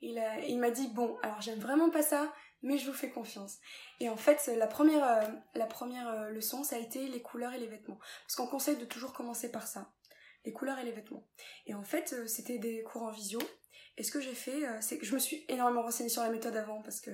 Il, 0.00 0.20
il 0.48 0.58
m'a 0.58 0.70
dit, 0.70 0.88
bon, 0.88 1.16
alors 1.22 1.40
j'aime 1.40 1.60
vraiment 1.60 1.90
pas 1.90 2.02
ça, 2.02 2.32
mais 2.62 2.78
je 2.78 2.86
vous 2.86 2.96
fais 2.96 3.10
confiance. 3.10 3.58
Et 4.00 4.08
en 4.08 4.16
fait, 4.16 4.50
la 4.56 4.66
première, 4.66 5.04
euh, 5.04 5.28
la 5.54 5.66
première 5.66 6.08
euh, 6.08 6.28
leçon, 6.30 6.64
ça 6.64 6.76
a 6.76 6.78
été 6.78 7.08
les 7.08 7.22
couleurs 7.22 7.52
et 7.52 7.58
les 7.58 7.66
vêtements. 7.66 7.98
Parce 8.22 8.36
qu'on 8.36 8.46
conseille 8.46 8.76
de 8.76 8.84
toujours 8.84 9.12
commencer 9.12 9.50
par 9.50 9.66
ça. 9.66 9.92
Les 10.44 10.52
couleurs 10.52 10.78
et 10.78 10.84
les 10.84 10.92
vêtements. 10.92 11.26
Et 11.66 11.74
en 11.74 11.84
fait, 11.84 12.12
euh, 12.12 12.26
c'était 12.26 12.58
des 12.58 12.82
cours 12.82 13.02
en 13.02 13.10
visio. 13.10 13.40
Et 13.96 14.02
ce 14.02 14.10
que 14.10 14.20
j'ai 14.20 14.34
fait, 14.34 14.66
euh, 14.66 14.78
c'est 14.80 14.98
que 14.98 15.06
je 15.06 15.14
me 15.14 15.18
suis 15.18 15.44
énormément 15.48 15.82
renseignée 15.82 16.08
sur 16.08 16.22
la 16.22 16.30
méthode 16.30 16.56
avant, 16.56 16.82
parce 16.82 17.00
que 17.00 17.10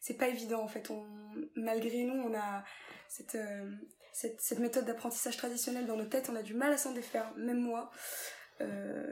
c'est 0.00 0.16
pas 0.16 0.28
évident 0.28 0.62
en 0.62 0.68
fait. 0.68 0.90
On, 0.90 1.06
malgré 1.54 2.02
nous, 2.04 2.20
on 2.20 2.34
a 2.34 2.64
cette, 3.08 3.36
euh, 3.36 3.70
cette, 4.12 4.58
méthode 4.58 4.84
d'apprentissage 4.84 5.36
traditionnelle 5.36 5.86
dans 5.86 5.96
nos 5.96 6.06
têtes, 6.06 6.28
on 6.30 6.36
a 6.36 6.42
du 6.42 6.54
mal 6.54 6.72
à 6.72 6.76
s'en 6.76 6.92
défaire, 6.92 7.32
même 7.36 7.60
moi, 7.60 7.90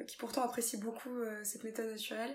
qui 0.06 0.16
pourtant 0.16 0.42
apprécie 0.42 0.78
beaucoup 0.78 1.14
cette 1.42 1.64
méthode 1.64 1.90
naturelle. 1.90 2.35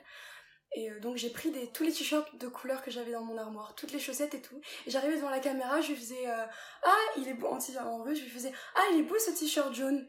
Et 0.73 0.91
donc 1.01 1.17
j'ai 1.17 1.31
pris 1.31 1.49
des, 1.49 1.71
tous 1.71 1.83
les 1.83 1.91
t-shirts 1.91 2.37
de 2.37 2.47
couleurs 2.47 2.83
que 2.83 2.91
j'avais 2.91 3.11
dans 3.11 3.23
mon 3.23 3.35
armoire, 3.35 3.73
toutes 3.73 3.91
les 3.91 3.99
chaussettes 3.99 4.35
et 4.35 4.41
tout. 4.41 4.61
Et 4.85 4.91
j'arrivais 4.91 5.15
devant 5.15 5.31
la 5.31 5.39
caméra, 5.39 5.81
je 5.81 5.87
lui 5.89 5.95
faisais 5.95 6.27
Ah, 6.27 6.97
il 7.17 7.27
est 7.27 7.33
beau, 7.33 7.47
en, 7.47 7.57
en 7.57 8.03
russe, 8.03 8.19
je 8.19 8.23
lui 8.25 8.29
faisais 8.29 8.53
Ah, 8.75 8.83
il 8.93 8.99
est 8.99 9.03
beau 9.03 9.17
ce 9.17 9.31
t-shirt 9.31 9.73
jaune. 9.73 10.07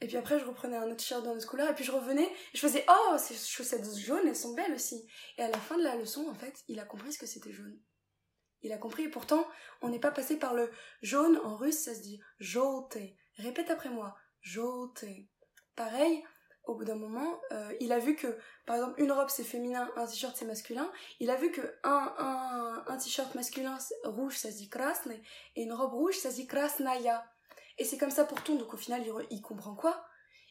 Et 0.00 0.06
puis 0.08 0.16
après, 0.16 0.38
je 0.38 0.44
reprenais 0.44 0.76
un 0.76 0.86
autre 0.86 0.96
t-shirt 0.96 1.22
d'une 1.22 1.32
autre 1.32 1.46
couleur, 1.48 1.70
et 1.70 1.74
puis 1.74 1.84
je 1.84 1.92
revenais, 1.92 2.26
et 2.26 2.56
je 2.56 2.60
faisais 2.60 2.84
Oh, 2.88 3.16
ces 3.18 3.34
chaussettes 3.34 3.86
jaunes, 3.96 4.26
elles 4.26 4.36
sont 4.36 4.54
belles 4.54 4.74
aussi. 4.74 5.06
Et 5.38 5.42
à 5.42 5.48
la 5.48 5.58
fin 5.58 5.78
de 5.78 5.82
la 5.82 5.96
leçon, 5.96 6.26
en 6.28 6.34
fait, 6.34 6.62
il 6.68 6.78
a 6.80 6.84
compris 6.84 7.12
ce 7.12 7.18
que 7.18 7.26
c'était 7.26 7.52
jaune. 7.52 7.78
Il 8.62 8.72
a 8.72 8.78
compris, 8.78 9.04
et 9.04 9.08
pourtant, 9.08 9.46
on 9.80 9.88
n'est 9.88 10.00
pas 10.00 10.10
passé 10.10 10.38
par 10.38 10.54
le 10.54 10.70
jaune 11.00 11.38
en 11.44 11.56
russe, 11.56 11.78
ça 11.78 11.94
se 11.94 12.00
dit 12.00 12.20
jolte. 12.38 12.98
Répète 13.36 13.70
après 13.70 13.88
moi, 13.88 14.16
jolte. 14.40 15.04
Pareil, 15.76 16.22
au 16.64 16.74
bout 16.74 16.84
d'un 16.84 16.96
moment, 16.96 17.40
euh, 17.52 17.72
il 17.80 17.92
a 17.92 17.98
vu 17.98 18.16
que, 18.16 18.38
par 18.66 18.76
exemple, 18.76 19.00
une 19.00 19.12
robe 19.12 19.28
c'est 19.28 19.44
féminin, 19.44 19.90
un 19.96 20.06
t-shirt 20.06 20.36
c'est 20.36 20.44
masculin. 20.44 20.90
Il 21.20 21.30
a 21.30 21.36
vu 21.36 21.50
que 21.52 21.60
un, 21.84 22.14
un, 22.18 22.84
un 22.86 22.96
t-shirt 22.96 23.34
masculin 23.34 23.78
rouge 24.04 24.36
ça 24.36 24.50
se 24.50 24.56
dit 24.56 24.68
krasny, 24.68 25.22
et 25.54 25.62
une 25.62 25.72
robe 25.72 25.92
rouge 25.92 26.16
ça 26.16 26.30
se 26.30 26.36
dit 26.36 26.46
krasnaya. 26.46 27.24
Et 27.78 27.84
c'est 27.84 27.98
comme 27.98 28.10
ça 28.10 28.24
pour 28.24 28.42
tout, 28.42 28.56
donc 28.58 28.72
au 28.72 28.76
final, 28.76 29.02
il, 29.04 29.10
re- 29.10 29.26
il 29.30 29.42
comprend 29.42 29.74
quoi? 29.74 30.06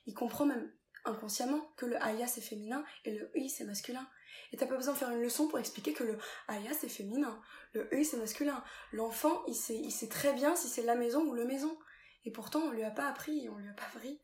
Il 0.05 0.13
comprend 0.13 0.45
même 0.45 0.71
inconsciemment 1.05 1.71
que 1.77 1.85
le 1.85 2.01
aya 2.01 2.27
c'est 2.27 2.41
féminin 2.41 2.83
et 3.05 3.11
le 3.11 3.31
i 3.35 3.49
c'est 3.49 3.63
masculin. 3.63 4.07
Et 4.51 4.57
t'as 4.57 4.67
pas 4.67 4.75
besoin 4.75 4.93
de 4.93 4.97
faire 4.99 5.11
une 5.11 5.21
leçon 5.21 5.47
pour 5.47 5.59
expliquer 5.59 5.93
que 5.93 6.03
le 6.03 6.17
aya 6.47 6.71
c'est 6.73 6.89
féminin, 6.89 7.41
le 7.73 7.87
i 7.95 8.05
c'est 8.05 8.17
masculin. 8.17 8.63
L'enfant, 8.91 9.43
il 9.47 9.55
sait, 9.55 9.75
il 9.75 9.91
sait 9.91 10.09
très 10.09 10.33
bien 10.33 10.55
si 10.55 10.67
c'est 10.67 10.83
la 10.83 10.95
maison 10.95 11.23
ou 11.25 11.33
le 11.33 11.45
maison. 11.45 11.77
Et 12.25 12.31
pourtant, 12.31 12.59
on 12.61 12.71
lui 12.71 12.83
a 12.83 12.91
pas 12.91 13.07
appris, 13.07 13.47
on 13.49 13.57
lui 13.57 13.69
a 13.69 13.73
pas 13.73 13.85
appris. 13.85 14.19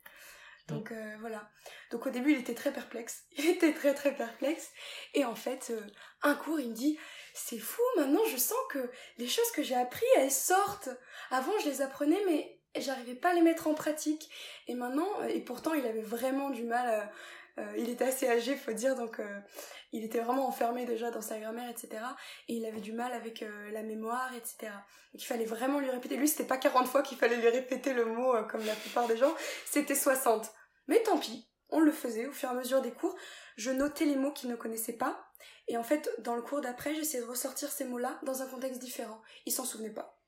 Donc 0.67 0.91
euh, 0.91 1.17
voilà. 1.19 1.49
Donc 1.91 2.05
au 2.05 2.09
début, 2.09 2.31
il 2.33 2.39
était 2.39 2.55
très 2.55 2.71
perplexe. 2.71 3.25
Il 3.37 3.47
était 3.47 3.73
très 3.73 3.93
très 3.93 4.15
perplexe. 4.15 4.69
Et 5.13 5.25
en 5.25 5.35
fait, 5.35 5.71
euh, 5.71 5.81
un 6.21 6.35
cours, 6.35 6.59
il 6.59 6.69
me 6.69 6.75
dit 6.75 6.97
C'est 7.33 7.57
fou, 7.59 7.81
maintenant 7.97 8.23
je 8.29 8.37
sens 8.37 8.57
que 8.69 8.89
les 9.17 9.27
choses 9.27 9.51
que 9.51 9.63
j'ai 9.63 9.75
apprises, 9.75 10.07
elles 10.17 10.31
sortent. 10.31 10.89
Avant, 11.31 11.57
je 11.63 11.69
les 11.69 11.81
apprenais, 11.81 12.21
mais 12.27 12.60
j'arrivais 12.79 13.15
pas 13.15 13.29
à 13.29 13.33
les 13.33 13.41
mettre 13.41 13.67
en 13.67 13.73
pratique. 13.73 14.29
Et 14.67 14.75
maintenant, 14.75 15.09
euh, 15.21 15.27
et 15.27 15.41
pourtant, 15.41 15.73
il 15.73 15.85
avait 15.85 16.01
vraiment 16.01 16.49
du 16.49 16.63
mal. 16.63 16.87
euh, 16.89 17.61
euh, 17.61 17.73
il 17.77 17.89
était 17.89 18.05
assez 18.05 18.29
âgé, 18.29 18.55
faut 18.55 18.71
dire, 18.71 18.95
donc 18.95 19.21
il 19.91 20.05
était 20.05 20.21
vraiment 20.21 20.47
enfermé 20.47 20.85
déjà 20.85 21.11
dans 21.11 21.19
sa 21.21 21.37
grammaire, 21.37 21.69
etc. 21.69 22.01
Et 22.47 22.53
il 22.53 22.65
avait 22.65 22.79
du 22.79 22.93
mal 22.93 23.11
avec 23.11 23.43
la 23.73 23.83
mémoire, 23.83 24.31
etc. 24.33 24.71
Donc 25.13 25.21
il 25.21 25.25
fallait 25.25 25.43
vraiment 25.43 25.79
lui 25.79 25.89
répéter. 25.89 26.15
Lui, 26.15 26.29
c'était 26.29 26.45
pas 26.45 26.57
40 26.57 26.87
fois 26.87 27.03
qu'il 27.03 27.17
fallait 27.17 27.35
lui 27.35 27.49
répéter 27.49 27.93
le 27.93 28.05
mot 28.05 28.33
comme 28.49 28.65
la 28.65 28.73
plupart 28.73 29.05
des 29.05 29.17
gens, 29.17 29.33
c'était 29.65 29.95
60. 29.95 30.49
Mais 30.87 31.03
tant 31.03 31.17
pis, 31.17 31.45
on 31.71 31.81
le 31.81 31.91
faisait 31.91 32.25
au 32.25 32.31
fur 32.31 32.47
et 32.47 32.53
à 32.53 32.55
mesure 32.55 32.81
des 32.81 32.91
cours. 32.91 33.17
Je 33.57 33.69
notais 33.69 34.05
les 34.05 34.15
mots 34.15 34.31
qu'il 34.31 34.49
ne 34.49 34.55
connaissait 34.55 34.97
pas. 34.97 35.21
Et 35.67 35.77
en 35.77 35.83
fait, 35.83 36.09
dans 36.19 36.35
le 36.35 36.41
cours 36.41 36.61
d'après, 36.61 36.95
j'essayais 36.95 37.23
de 37.23 37.27
ressortir 37.29 37.69
ces 37.69 37.83
mots-là 37.83 38.19
dans 38.23 38.41
un 38.41 38.47
contexte 38.47 38.81
différent. 38.81 39.21
Il 39.45 39.51
s'en 39.51 39.65
souvenait 39.65 39.93
pas. 39.93 40.20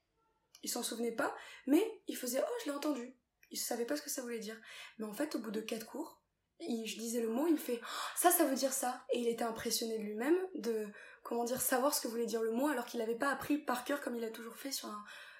Il 0.63 0.69
s'en 0.69 0.84
souvenait 0.84 1.12
pas, 1.12 1.36
mais 1.67 1.84
il 2.08 2.15
faisait 2.17 2.41
Oh, 2.41 2.54
je 2.62 2.65
l'ai 2.69 2.76
entendu. 2.76 3.15
Il 3.52 3.58
savait 3.58 3.86
pas 3.86 3.95
ce 3.97 4.02
que 4.02 4.10
ça 4.10 4.21
voulait 4.21 4.39
dire. 4.39 4.60
Mais 4.97 5.06
en 5.06 5.13
fait, 5.13 5.36
au 5.36 5.39
bout 5.39 5.52
de 5.52 5.62
quatre 5.62 5.86
cours, 5.86 6.21
il- 6.60 6.88
je 6.88 6.97
disais 6.97 7.21
le 7.21 7.30
mot, 7.30 7.45
il 7.47 7.54
me 7.54 7.58
fait 7.58 7.80
Oh, 7.84 7.88
ça, 8.15 8.32
ça 8.32 8.45
veut 8.45 8.56
dire 8.56 8.73
ça. 8.73 9.06
Et 9.13 9.19
il 9.19 9.28
était 9.28 9.43
impressionné 9.43 9.97
de 9.97 10.04
lui-même 10.04 10.38
de, 10.56 10.88
comment 11.23 11.43
dire, 11.43 11.62
savoir 11.62 11.93
ce 11.93 12.02
que 12.02 12.08
voulait 12.08 12.26
dire 12.26 12.41
le 12.41 12.52
mot 12.52 12.67
alors 12.67 12.86
qu'il 12.86 12.99
n'avait 12.99 13.17
pas 13.17 13.30
appris 13.30 13.58
par 13.58 13.84
cœur 13.84 14.02
comme 14.02 14.15
il 14.15 14.23
a 14.23 14.32
toujours 14.32 14.56
fait 14.56 14.71
sur, 14.71 14.89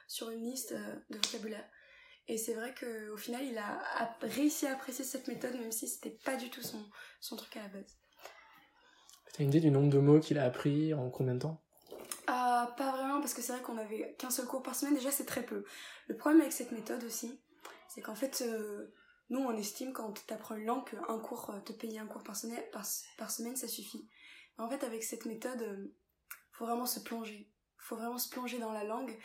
sur 0.08 0.30
une 0.30 0.44
liste 0.44 0.74
euh, 0.74 0.96
de 1.10 1.18
vocabulaire. 1.18 1.68
Et 2.28 2.38
c'est 2.38 2.54
vrai 2.54 2.74
qu'au 2.78 3.18
final, 3.18 3.44
il 3.44 3.58
a 3.58 4.16
réussi 4.22 4.66
à 4.68 4.74
apprécier 4.74 5.04
cette 5.04 5.28
méthode, 5.28 5.56
même 5.56 5.72
si 5.74 5.88
c'était 5.88 6.18
pas 6.24 6.36
du 6.38 6.50
tout 6.50 6.62
son, 6.62 6.86
son 7.20 7.36
truc 7.36 7.58
à 7.58 7.64
la 7.64 7.68
base. 7.70 7.98
T'as 9.34 9.44
une 9.44 9.50
idée 9.50 9.60
du 9.62 9.72
nombre 9.72 9.90
de 9.90 9.98
mots 10.00 10.20
qu'il 10.20 10.38
a 10.38 10.46
appris 10.46 10.94
en 10.94 11.10
combien 11.10 11.34
de 11.36 11.40
temps? 11.40 11.63
Ah, 12.28 12.74
pas 12.78 12.92
vraiment, 12.92 13.20
parce 13.20 13.34
que 13.34 13.42
c'est 13.42 13.52
vrai 13.54 13.62
qu'on 13.62 13.78
avait 13.78 14.16
qu'un 14.18 14.30
seul 14.30 14.46
cours 14.46 14.64
par 14.64 14.76
semaine, 14.76 14.96
déjà 14.96 15.12
c'est 15.12 15.26
très 15.26 15.44
peu. 15.44 15.66
Le 16.08 16.16
problème 16.16 16.42
avec 16.42 16.54
cette 16.54 16.72
méthode 16.72 17.04
aussi, 17.04 17.40
c'est 17.90 18.02
qu'en 18.02 18.16
fait, 18.16 18.44
euh, 18.46 18.94
nous 19.30 19.40
on 19.40 19.56
estime 19.56 19.94
quand 19.94 20.26
t'apprends 20.26 20.56
une 20.56 20.66
langue 20.66 20.90
qu'un 20.90 21.20
cours, 21.20 21.50
euh, 21.50 21.60
te 21.60 21.74
payer 21.74 22.00
un 22.00 22.08
cours 22.08 22.24
par 22.24 22.36
semaine, 22.36 22.64
par, 22.72 22.86
semaine 23.32 23.56
ça 23.56 23.68
suffit. 23.68 24.08
En 24.58 24.70
fait, 24.70 24.84
avec 24.84 25.04
cette 25.04 25.26
méthode, 25.26 25.62
euh, 25.62 25.96
faut 26.52 26.66
vraiment 26.66 26.86
se 26.86 27.00
plonger. 27.00 27.52
Faut 27.78 27.96
vraiment 27.96 28.18
se 28.18 28.30
plonger 28.30 28.60
dans 28.60 28.72
la 28.72 28.84
langue. 28.86 29.18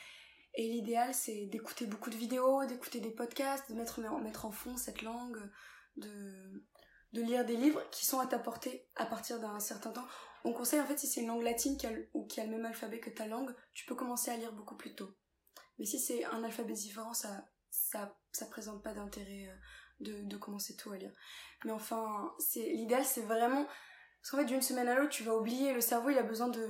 Et 0.54 0.66
l'idéal, 0.66 1.14
c'est 1.14 1.46
d'écouter 1.46 1.86
beaucoup 1.86 2.10
de 2.10 2.16
vidéos, 2.16 2.64
d'écouter 2.64 2.98
des 3.00 3.10
podcasts, 3.10 3.70
de 3.70 3.76
mettre, 3.76 4.00
mettre 4.00 4.44
en 4.46 4.50
fond 4.50 4.76
cette 4.76 5.02
langue, 5.02 5.38
de, 5.96 6.64
de 7.12 7.22
lire 7.22 7.44
des 7.44 7.56
livres 7.56 7.82
qui 7.90 8.06
sont 8.06 8.18
à 8.18 8.26
ta 8.26 8.38
portée 8.38 8.88
à 8.96 9.06
partir 9.06 9.38
d'un 9.38 9.60
certain 9.60 9.90
temps. 9.90 10.06
On 10.44 10.52
conseille 10.52 10.80
en 10.80 10.86
fait 10.86 10.98
si 10.98 11.06
c'est 11.06 11.20
une 11.20 11.28
langue 11.28 11.42
latine 11.42 11.76
qui 11.76 11.86
a, 11.86 11.90
ou 12.14 12.26
qui 12.26 12.40
a 12.40 12.44
le 12.44 12.50
même 12.50 12.66
alphabet 12.66 13.00
que 13.00 13.10
ta 13.10 13.26
langue, 13.26 13.54
tu 13.74 13.86
peux 13.86 13.94
commencer 13.94 14.30
à 14.30 14.36
lire 14.36 14.52
beaucoup 14.52 14.76
plus 14.76 14.94
tôt. 14.94 15.10
Mais 15.78 15.84
si 15.84 15.98
c'est 15.98 16.24
un 16.24 16.42
alphabet 16.44 16.72
différent, 16.72 17.14
ça 17.14 17.48
ça 17.70 18.46
présente 18.50 18.82
pas 18.82 18.94
d'intérêt 18.94 19.48
euh, 19.48 19.56
de, 20.00 20.22
de 20.22 20.36
commencer 20.36 20.76
tôt 20.76 20.92
à 20.92 20.96
lire. 20.96 21.12
Mais 21.64 21.72
enfin, 21.72 22.34
c'est 22.38 22.62
l'idéal 22.62 23.04
c'est 23.04 23.22
vraiment 23.22 23.66
parce 24.20 24.30
qu'en 24.30 24.38
fait 24.38 24.44
d'une 24.44 24.62
semaine 24.62 24.88
à 24.88 24.94
l'autre, 24.94 25.10
tu 25.10 25.22
vas 25.22 25.36
oublier 25.36 25.72
le 25.72 25.80
cerveau, 25.80 26.10
il 26.10 26.18
a 26.18 26.22
besoin 26.22 26.48
de 26.48 26.68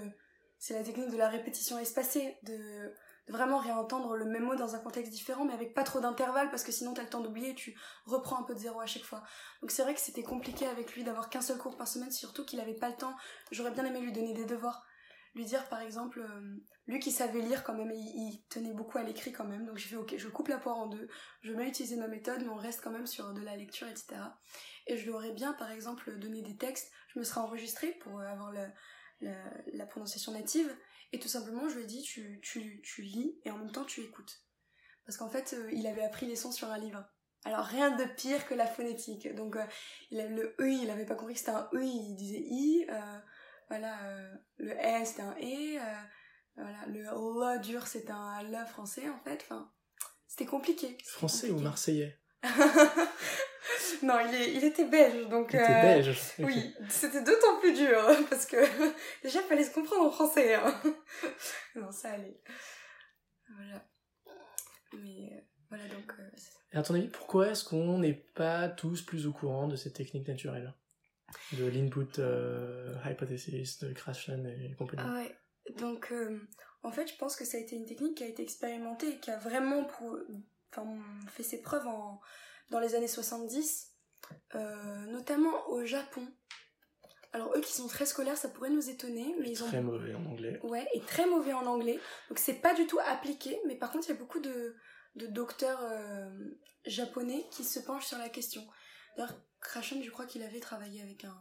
c'est 0.58 0.74
la 0.74 0.82
technique 0.82 1.10
de 1.10 1.16
la 1.16 1.28
répétition 1.28 1.78
espacée, 1.78 2.36
de, 2.42 2.94
vraiment 3.28 3.58
réentendre 3.58 4.16
le 4.16 4.24
même 4.24 4.44
mot 4.44 4.56
dans 4.56 4.74
un 4.74 4.78
contexte 4.78 5.12
différent, 5.12 5.44
mais 5.44 5.52
avec 5.52 5.74
pas 5.74 5.84
trop 5.84 6.00
d'intervalle, 6.00 6.50
parce 6.50 6.64
que 6.64 6.72
sinon 6.72 6.94
t'as 6.94 7.02
le 7.02 7.08
temps 7.08 7.20
d'oublier 7.20 7.50
et 7.50 7.54
tu 7.54 7.78
reprends 8.06 8.38
un 8.38 8.42
peu 8.42 8.54
de 8.54 8.58
zéro 8.58 8.80
à 8.80 8.86
chaque 8.86 9.02
fois. 9.02 9.22
Donc 9.60 9.70
c'est 9.70 9.82
vrai 9.82 9.94
que 9.94 10.00
c'était 10.00 10.22
compliqué 10.22 10.66
avec 10.66 10.94
lui 10.94 11.04
d'avoir 11.04 11.28
qu'un 11.28 11.40
seul 11.40 11.58
cours 11.58 11.76
par 11.76 11.88
semaine, 11.88 12.10
surtout 12.10 12.44
qu'il 12.44 12.60
avait 12.60 12.74
pas 12.74 12.88
le 12.88 12.96
temps. 12.96 13.14
J'aurais 13.50 13.70
bien 13.70 13.84
aimé 13.84 14.00
lui 14.00 14.12
donner 14.12 14.34
des 14.34 14.44
devoirs. 14.44 14.84
Lui 15.34 15.44
dire 15.44 15.68
par 15.68 15.82
exemple, 15.82 16.20
euh, 16.20 16.56
lui 16.86 16.98
qui 17.00 17.12
savait 17.12 17.40
lire 17.40 17.62
quand 17.62 17.74
même, 17.74 17.90
et 17.90 17.98
il, 17.98 18.42
tenait 18.48 18.72
beaucoup 18.72 18.98
à 18.98 19.02
l'écrit 19.02 19.30
quand 19.30 19.44
même, 19.44 19.66
donc 19.66 19.76
j'ai 19.76 19.88
fait 19.88 19.96
ok, 19.96 20.14
je 20.16 20.28
coupe 20.28 20.48
la 20.48 20.56
poire 20.56 20.78
en 20.78 20.86
deux, 20.86 21.06
je 21.42 21.52
vais 21.52 21.68
utiliser 21.68 21.96
ma 21.96 22.08
méthode, 22.08 22.40
mais 22.40 22.48
on 22.48 22.56
reste 22.56 22.80
quand 22.82 22.90
même 22.90 23.06
sur 23.06 23.34
de 23.34 23.42
la 23.42 23.54
lecture, 23.54 23.86
etc. 23.86 24.16
Et 24.86 24.96
je 24.96 25.04
lui 25.04 25.10
aurais 25.10 25.32
bien 25.32 25.52
par 25.52 25.70
exemple 25.70 26.18
donné 26.18 26.40
des 26.40 26.56
textes, 26.56 26.90
je 27.08 27.18
me 27.18 27.24
serais 27.24 27.42
enregistrée 27.42 27.92
pour 28.00 28.20
avoir 28.20 28.52
la 29.20 29.86
prononciation 29.86 30.32
native, 30.32 30.74
et 31.12 31.18
tout 31.18 31.28
simplement 31.28 31.68
je 31.68 31.76
lui 31.76 31.84
ai 31.84 31.86
dit 31.86 32.02
tu, 32.02 32.40
tu, 32.42 32.80
tu 32.82 33.02
lis 33.02 33.38
et 33.44 33.50
en 33.50 33.58
même 33.58 33.72
temps 33.72 33.84
tu 33.84 34.02
écoutes. 34.02 34.42
Parce 35.08 35.16
qu'en 35.16 35.30
fait, 35.30 35.54
euh, 35.54 35.70
il 35.72 35.86
avait 35.86 36.04
appris 36.04 36.26
les 36.26 36.36
sons 36.36 36.52
sur 36.52 36.70
un 36.70 36.76
livre. 36.76 37.02
Alors 37.44 37.64
rien 37.64 37.96
de 37.96 38.04
pire 38.04 38.46
que 38.46 38.52
la 38.52 38.66
phonétique. 38.66 39.34
Donc 39.34 39.56
euh, 39.56 39.64
il 40.10 40.20
a, 40.20 40.26
le 40.26 40.54
E, 40.60 40.68
il 40.68 40.90
avait 40.90 41.06
pas 41.06 41.14
compris 41.14 41.32
que 41.32 41.40
c'était 41.40 41.52
un 41.52 41.68
E, 41.72 41.82
il 41.82 42.14
disait 42.14 42.42
I. 42.44 42.86
euh, 42.90 43.18
voilà, 43.68 43.98
le 44.58 44.72
S 44.72 45.08
c'était 45.08 45.22
un 45.22 45.34
E. 45.40 45.78
voilà, 46.56 46.86
le 46.88 47.54
L 47.54 47.60
dur 47.62 47.86
c'était 47.86 48.10
un 48.10 48.40
L 48.40 48.66
français 48.68 49.08
en 49.08 49.18
fait. 49.20 49.40
Enfin, 49.42 49.72
c'était 50.26 50.46
compliqué. 50.46 50.98
Français 51.04 51.50
ou 51.50 51.58
marseillais? 51.58 52.18
Non, 54.02 54.14
il, 54.28 54.34
est, 54.34 54.54
il 54.54 54.64
était 54.64 54.84
belge, 54.84 55.28
donc... 55.28 55.50
T'étais 55.50 55.64
euh, 55.64 55.82
belge. 55.82 56.18
Oui, 56.40 56.74
c'était 56.88 57.22
d'autant 57.22 57.58
plus 57.60 57.72
dur, 57.72 57.98
parce 58.30 58.46
que 58.46 58.56
déjà, 59.22 59.40
il 59.40 59.46
fallait 59.46 59.64
se 59.64 59.72
comprendre 59.74 60.06
en 60.06 60.10
français. 60.10 60.54
Hein. 60.54 60.74
non, 61.76 61.90
ça 61.90 62.10
allait. 62.12 62.40
Voilà. 63.54 63.84
Mais 64.94 65.32
euh, 65.32 65.40
voilà, 65.68 65.84
donc... 65.88 66.12
euh. 66.18 66.30
Et 66.72 66.76
à 66.76 66.82
ton 66.82 66.94
avis, 66.94 67.08
pourquoi 67.08 67.48
est-ce 67.48 67.64
qu'on 67.64 67.98
n'est 67.98 68.14
pas 68.34 68.68
tous 68.68 69.02
plus 69.02 69.26
au 69.26 69.32
courant 69.32 69.68
de 69.68 69.76
ces 69.76 69.92
techniques 69.92 70.28
naturelles? 70.28 70.74
De 71.52 71.66
l'input 71.66 72.18
euh, 72.20 72.94
hypothesis, 73.04 73.78
de 73.80 73.92
Krashen 73.92 74.46
et 74.46 74.74
compagnie 74.76 75.02
ah 75.04 75.12
ouais, 75.14 75.36
donc 75.76 76.10
en 76.82 76.90
fait, 76.90 77.06
je 77.06 77.16
pense 77.16 77.36
que 77.36 77.44
ça 77.44 77.58
a 77.58 77.60
été 77.60 77.76
une 77.76 77.84
technique 77.84 78.16
qui 78.16 78.24
a 78.24 78.28
été 78.28 78.42
expérimentée 78.42 79.08
et 79.10 79.18
qui 79.18 79.30
a 79.30 79.36
vraiment 79.36 79.84
pro- 79.84 80.18
enfin, 80.72 80.86
fait 81.28 81.42
ses 81.42 81.60
preuves 81.60 81.86
en, 81.86 82.20
dans 82.70 82.80
les 82.80 82.94
années 82.94 83.08
70, 83.08 83.92
euh, 84.54 85.06
notamment 85.06 85.68
au 85.68 85.84
Japon. 85.84 86.26
Alors 87.32 87.52
eux 87.56 87.60
qui 87.60 87.72
sont 87.72 87.88
très 87.88 88.06
scolaires, 88.06 88.36
ça 88.36 88.48
pourrait 88.48 88.70
nous 88.70 88.88
étonner, 88.88 89.34
mais 89.40 89.50
ils 89.50 89.62
ont 89.62 89.66
Très 89.66 89.82
mauvais 89.82 90.14
en 90.14 90.24
anglais. 90.24 90.58
Ouais, 90.62 90.86
et 90.94 91.00
très 91.00 91.26
mauvais 91.26 91.52
en 91.52 91.66
anglais. 91.66 91.98
Donc 92.28 92.38
c'est 92.38 92.60
pas 92.60 92.74
du 92.74 92.86
tout 92.86 92.98
appliqué, 93.04 93.58
mais 93.66 93.76
par 93.76 93.92
contre 93.92 94.08
il 94.08 94.12
y 94.12 94.16
a 94.16 94.18
beaucoup 94.18 94.40
de, 94.40 94.74
de 95.16 95.26
docteurs 95.26 95.80
euh, 95.82 96.30
japonais 96.86 97.46
qui 97.50 97.64
se 97.64 97.80
penchent 97.80 98.06
sur 98.06 98.18
la 98.18 98.30
question. 98.30 98.66
D'ailleurs, 99.16 99.38
Krashen, 99.60 100.02
je 100.02 100.10
crois 100.10 100.24
qu'il 100.26 100.42
avait 100.42 100.60
travaillé 100.60 101.02
avec 101.02 101.24
un 101.24 101.36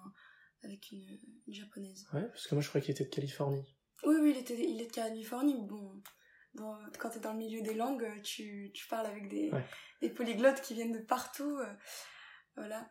avec 0.64 0.92
une, 0.92 1.20
une 1.48 1.54
japonaise. 1.54 2.06
Ouais, 2.14 2.28
parce 2.28 2.48
que 2.48 2.56
moi 2.56 2.62
je 2.62 2.68
crois 2.70 2.82
qu'il 2.82 2.92
était 2.92 3.06
de 3.06 3.10
Californie. 3.10 3.78
Oui, 4.04 4.16
oui, 4.22 4.32
il 4.36 4.38
était, 4.38 4.60
il 4.60 4.82
est 4.82 4.88
de 4.88 4.92
Californie. 4.92 5.66
Bon, 5.66 6.02
quand 7.00 7.10
t'es 7.10 7.20
dans 7.20 7.34
le 7.34 7.38
milieu 7.40 7.62
des 7.62 7.74
langues, 7.74 8.22
tu, 8.24 8.72
tu 8.74 8.88
parles 8.88 9.06
avec 9.08 9.28
des, 9.30 9.52
Ouais. 9.52 9.66
des 10.02 10.10
polyglottes 10.10 10.62
qui 10.62 10.74
viennent 10.74 10.92
de 10.94 11.00
partout. 11.06 11.58
euh, 11.58 11.74
voilà. 12.56 12.90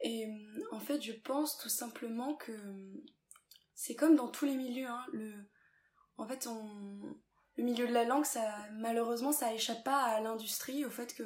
Et 0.00 0.26
euh, 0.26 0.64
en 0.72 0.80
fait, 0.80 1.00
je 1.00 1.12
pense 1.12 1.56
tout 1.58 1.68
simplement 1.68 2.34
que 2.34 2.52
euh, 2.52 3.04
c'est 3.74 3.94
comme 3.94 4.16
dans 4.16 4.28
tous 4.28 4.44
les 4.44 4.56
milieux. 4.56 4.86
Hein, 4.88 5.04
le, 5.12 5.32
en 6.16 6.26
fait, 6.26 6.46
on, 6.46 7.16
le 7.56 7.64
milieu 7.64 7.86
de 7.86 7.92
la 7.92 8.04
langue, 8.04 8.24
ça, 8.24 8.56
malheureusement, 8.72 9.32
ça 9.32 9.54
échappe 9.54 9.84
pas 9.84 10.02
à 10.02 10.20
l'industrie, 10.20 10.84
au 10.84 10.90
fait 10.90 11.14
que 11.14 11.24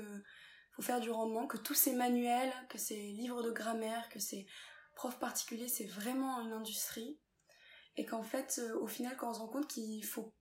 faut 0.72 0.83
faire 0.83 1.01
du 1.01 1.11
rendement, 1.11 1.46
que 1.46 1.57
tous 1.57 1.74
ces 1.74 1.92
manuels, 1.92 2.53
que 2.68 2.79
ces 2.79 2.94
livres 3.12 3.42
de 3.42 3.51
grammaire, 3.51 4.09
que 4.11 4.20
ces 4.20 4.46
profs 4.94 5.18
particuliers, 5.18 5.68
c'est 5.68 5.87
vraiment 5.87 6.40
une 6.42 6.53
industrie. 6.53 7.18
Et 7.96 8.05
qu'en 8.05 8.22
fait, 8.22 8.61
euh, 8.62 8.79
au 8.79 8.87
final, 8.87 9.16
quand 9.16 9.31
on 9.31 9.35
se 9.35 9.40
rend 9.40 9.48
compte 9.48 9.66
qu'il 9.66 10.05
faut 10.05 10.33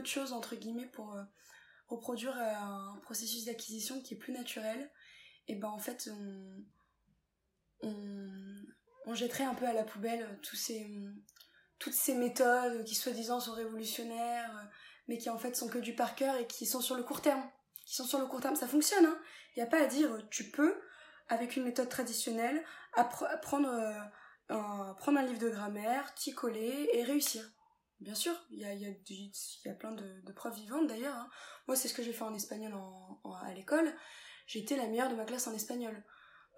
de 0.00 0.06
choses, 0.06 0.32
entre 0.32 0.56
guillemets, 0.56 0.86
pour 0.86 1.14
euh, 1.14 1.22
reproduire 1.88 2.36
euh, 2.36 2.54
un 2.54 2.98
processus 3.02 3.44
d'acquisition 3.44 4.00
qui 4.02 4.14
est 4.14 4.18
plus 4.18 4.32
naturel, 4.32 4.90
et 5.48 5.56
ben 5.56 5.68
en 5.68 5.78
fait, 5.78 6.08
on, 6.10 6.64
on, 7.80 8.64
on 9.06 9.14
jetterait 9.14 9.44
un 9.44 9.54
peu 9.54 9.66
à 9.66 9.72
la 9.72 9.84
poubelle 9.84 10.22
euh, 10.22 10.36
tous 10.42 10.56
ces, 10.56 10.88
toutes 11.78 11.94
ces 11.94 12.14
méthodes 12.14 12.84
qui 12.84 12.94
soi-disant 12.94 13.40
sont 13.40 13.52
révolutionnaires, 13.52 14.70
mais 15.08 15.18
qui 15.18 15.28
en 15.30 15.38
fait 15.38 15.56
sont 15.56 15.68
que 15.68 15.78
du 15.78 15.94
par 15.94 16.14
cœur 16.14 16.36
et 16.36 16.46
qui 16.46 16.64
sont 16.64 16.80
sur 16.80 16.96
le 16.96 17.02
court 17.02 17.20
terme. 17.20 17.42
Qui 17.84 17.96
sont 17.96 18.04
sur 18.04 18.20
le 18.20 18.26
court 18.26 18.40
terme, 18.40 18.54
ça 18.56 18.68
fonctionne, 18.68 19.04
hein. 19.04 19.18
Il 19.54 19.58
n'y 19.58 19.66
a 19.66 19.70
pas 19.70 19.82
à 19.82 19.86
dire, 19.86 20.08
tu 20.30 20.50
peux, 20.50 20.80
avec 21.28 21.56
une 21.56 21.64
méthode 21.64 21.88
traditionnelle, 21.88 22.64
appre- 22.94 23.26
apprendre, 23.26 23.68
euh, 23.68 24.00
un, 24.48 24.94
prendre 24.94 25.18
un 25.18 25.26
livre 25.26 25.40
de 25.40 25.50
grammaire, 25.50 26.14
t'y 26.14 26.32
coller 26.32 26.88
et 26.92 27.02
réussir. 27.02 27.44
Bien 28.02 28.16
sûr, 28.16 28.34
il 28.50 28.58
y 28.58 28.64
a, 29.68 29.74
plein 29.74 29.92
de, 29.92 30.32
preuves 30.32 30.56
vivantes 30.56 30.88
d'ailleurs. 30.88 31.14
hein. 31.14 31.30
Moi, 31.68 31.76
c'est 31.76 31.86
ce 31.86 31.94
que 31.94 32.02
j'ai 32.02 32.12
fait 32.12 32.24
en 32.24 32.34
espagnol 32.34 32.74
à 33.42 33.54
l'école. 33.54 33.94
J'ai 34.46 34.58
été 34.58 34.76
la 34.76 34.88
meilleure 34.88 35.08
de 35.08 35.14
ma 35.14 35.24
classe 35.24 35.46
en 35.46 35.54
espagnol. 35.54 36.04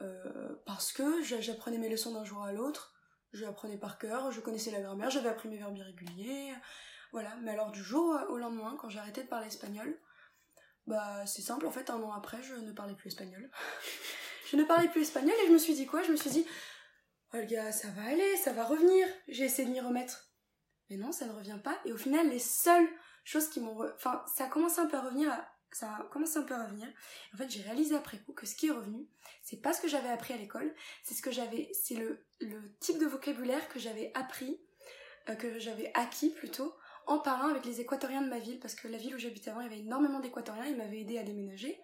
Euh, 0.00 0.56
parce 0.64 0.90
que 0.90 1.22
j'a- 1.22 1.42
j'apprenais 1.42 1.76
mes 1.76 1.90
leçons 1.90 2.14
d'un 2.14 2.24
jour 2.24 2.42
à 2.42 2.52
l'autre, 2.52 2.94
je 3.32 3.44
apprenais 3.44 3.76
par 3.76 3.98
cœur, 3.98 4.32
je 4.32 4.40
connaissais 4.40 4.70
la 4.70 4.80
grammaire, 4.80 5.10
j'avais 5.10 5.28
appris 5.28 5.48
mes 5.50 5.58
verbes 5.58 5.76
irréguliers. 5.76 6.54
Voilà, 7.12 7.36
mais 7.42 7.50
alors 7.50 7.70
du 7.70 7.82
jour 7.82 8.18
au 8.30 8.38
lendemain, 8.38 8.76
quand 8.80 8.88
j'ai 8.88 8.98
arrêté 8.98 9.22
de 9.22 9.28
parler 9.28 9.48
espagnol, 9.48 10.00
bah 10.86 11.26
c'est 11.26 11.42
simple, 11.42 11.66
en 11.66 11.70
fait, 11.70 11.90
un 11.90 12.02
an 12.02 12.12
après, 12.12 12.42
je 12.42 12.54
ne 12.54 12.72
parlais 12.72 12.94
plus 12.94 13.08
espagnol. 13.08 13.50
je 14.50 14.56
ne 14.56 14.64
parlais 14.64 14.88
plus 14.88 15.02
espagnol 15.02 15.34
et 15.44 15.46
je 15.46 15.52
me 15.52 15.58
suis 15.58 15.74
dit 15.74 15.86
quoi? 15.86 16.02
Je 16.02 16.10
me 16.10 16.16
suis 16.16 16.30
dit, 16.30 16.46
Olga, 17.34 17.70
ça 17.70 17.88
va 17.90 18.04
aller, 18.04 18.36
ça 18.38 18.54
va 18.54 18.64
revenir. 18.64 19.06
J'ai 19.28 19.44
essayé 19.44 19.68
de 19.68 19.72
m'y 19.72 19.80
remettre. 19.80 20.33
Mais 20.90 20.96
non, 20.96 21.12
ça 21.12 21.26
ne 21.26 21.32
revient 21.32 21.58
pas. 21.62 21.78
Et 21.84 21.92
au 21.92 21.96
final, 21.96 22.28
les 22.28 22.38
seules 22.38 22.88
choses 23.24 23.48
qui 23.48 23.60
m'ont... 23.60 23.78
Enfin, 23.94 24.22
ça 24.26 24.44
a 24.44 24.48
commencé 24.48 24.80
un 24.80 24.86
peu 24.86 24.96
à 24.96 25.02
revenir. 25.02 25.30
Ça 25.72 25.92
a 25.92 26.02
commencé 26.04 26.38
un 26.38 26.42
peu 26.42 26.54
à 26.54 26.64
revenir. 26.64 26.86
En 27.32 27.36
fait, 27.36 27.50
j'ai 27.50 27.62
réalisé 27.62 27.96
après 27.96 28.18
coup 28.18 28.32
que 28.32 28.46
ce 28.46 28.54
qui 28.54 28.68
est 28.68 28.70
revenu, 28.70 29.08
c'est 29.42 29.60
pas 29.60 29.72
ce 29.72 29.80
que 29.80 29.88
j'avais 29.88 30.10
appris 30.10 30.32
à 30.34 30.36
l'école, 30.36 30.72
c'est 31.02 31.14
ce 31.14 31.22
que 31.22 31.32
j'avais... 31.32 31.68
C'est 31.72 31.96
le, 31.96 32.24
le 32.40 32.60
type 32.78 32.98
de 32.98 33.06
vocabulaire 33.06 33.68
que 33.68 33.80
j'avais 33.80 34.12
appris, 34.14 34.60
euh, 35.28 35.34
que 35.34 35.58
j'avais 35.58 35.90
acquis 35.94 36.30
plutôt, 36.30 36.74
en 37.06 37.18
parlant 37.18 37.48
avec 37.48 37.64
les 37.64 37.80
équatoriens 37.80 38.22
de 38.22 38.28
ma 38.28 38.38
ville, 38.38 38.60
parce 38.60 38.74
que 38.74 38.88
la 38.88 38.98
ville 38.98 39.14
où 39.14 39.18
j'habitais 39.18 39.50
avant, 39.50 39.60
il 39.60 39.64
y 39.64 39.72
avait 39.72 39.80
énormément 39.80 40.20
d'équatoriens, 40.20 40.66
ils 40.66 40.76
m'avaient 40.76 41.00
aidé 41.00 41.18
à 41.18 41.22
déménager. 41.22 41.80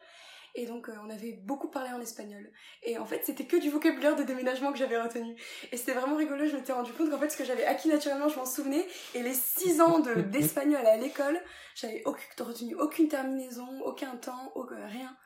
Et 0.55 0.67
donc, 0.67 0.89
euh, 0.89 0.95
on 1.05 1.11
avait 1.11 1.33
beaucoup 1.45 1.69
parlé 1.69 1.91
en 1.91 2.01
espagnol. 2.01 2.51
Et 2.83 2.99
en 2.99 3.05
fait, 3.07 3.23
c'était 3.25 3.47
que 3.47 3.57
du 3.57 3.71
vocabulaire 3.71 4.17
de 4.17 4.23
déménagement 4.25 4.73
que 4.73 4.79
j'avais 4.79 5.01
retenu. 5.01 5.35
Et 5.73 5.77
c'était 5.77 5.93
vraiment 5.95 6.17
rigolo, 6.17 6.47
je 6.47 6.57
m'étais 6.57 6.73
rendu 6.73 6.93
compte 6.93 7.11
qu'en 7.11 7.19
fait, 7.19 7.31
ce 7.31 7.37
que 7.37 7.45
j'avais 7.45 7.65
acquis 7.65 7.89
naturellement, 7.89 8.29
je 8.29 8.37
m'en 8.37 8.45
souvenais. 8.45 8.87
Et 9.15 9.23
les 9.23 9.35
six 9.35 9.81
ans 9.81 10.01
de- 10.01 10.15
d'espagnol 10.23 10.85
à 10.87 10.97
l'école, 10.97 11.41
j'avais 11.75 12.03
retenu 12.05 12.75
aucune 12.77 13.09
terminaison, 13.09 13.69
aucun 13.83 14.17
temps, 14.17 14.53
aucun- 14.55 14.87
rien. 14.87 15.17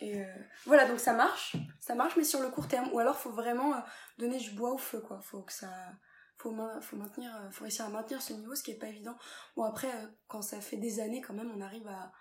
Et 0.00 0.20
euh, 0.22 0.26
voilà, 0.66 0.86
donc 0.86 1.00
ça 1.00 1.12
marche, 1.12 1.56
ça 1.80 1.94
marche, 1.94 2.14
mais 2.16 2.24
sur 2.24 2.40
le 2.40 2.48
court 2.50 2.68
terme. 2.68 2.88
Ou 2.92 2.98
alors, 3.00 3.16
faut 3.16 3.30
vraiment 3.32 3.74
euh, 3.74 3.78
donner 4.18 4.38
du 4.38 4.50
bois 4.52 4.70
au 4.72 4.78
feu, 4.78 5.00
quoi. 5.00 5.20
Faut 5.22 5.42
que 5.42 5.52
ça, 5.52 5.68
faut, 6.36 6.54
faut 6.80 6.96
maintenir, 6.96 7.34
euh, 7.36 7.50
faut 7.50 7.64
réussir 7.64 7.84
à 7.84 7.88
maintenir 7.88 8.22
ce 8.22 8.32
niveau, 8.32 8.54
ce 8.54 8.62
qui 8.62 8.70
est 8.70 8.78
pas 8.78 8.86
évident. 8.88 9.16
Bon 9.56 9.64
après, 9.64 9.88
euh, 9.88 10.06
quand 10.28 10.42
ça 10.42 10.60
fait 10.60 10.76
des 10.76 11.00
années, 11.00 11.20
quand 11.20 11.34
même, 11.34 11.50
on 11.56 11.60
arrive 11.60 11.88
à- 11.88 12.12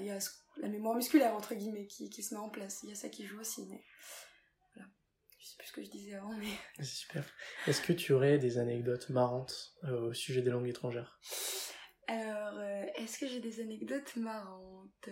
il 0.00 0.06
y 0.06 0.10
a 0.10 0.18
la 0.58 0.68
mémoire 0.68 0.94
musculaire 0.94 1.34
entre 1.34 1.54
guillemets 1.54 1.86
qui, 1.86 2.10
qui 2.10 2.22
se 2.22 2.34
met 2.34 2.40
en 2.40 2.48
place. 2.48 2.80
Il 2.82 2.90
y 2.90 2.92
a 2.92 2.94
ça 2.94 3.08
qui 3.08 3.26
joue 3.26 3.40
aussi, 3.40 3.66
mais 3.68 3.84
voilà. 4.74 4.88
Je 5.38 5.46
sais 5.46 5.56
plus 5.58 5.68
ce 5.68 5.72
que 5.72 5.82
je 5.82 5.90
disais 5.90 6.14
avant, 6.14 6.32
mais 6.36 6.46
C'est 6.76 6.84
super. 6.84 7.24
Est-ce 7.66 7.80
que 7.80 7.92
tu 7.92 8.12
aurais 8.12 8.38
des 8.38 8.58
anecdotes 8.58 9.08
marrantes 9.10 9.74
euh, 9.84 10.08
au 10.08 10.12
sujet 10.12 10.42
des 10.42 10.50
langues 10.50 10.68
étrangères? 10.68 11.20
Alors, 12.06 12.58
euh, 12.58 12.84
est-ce 12.96 13.18
que 13.18 13.28
j'ai 13.28 13.40
des 13.40 13.60
anecdotes 13.60 14.16
marrantes? 14.16 15.08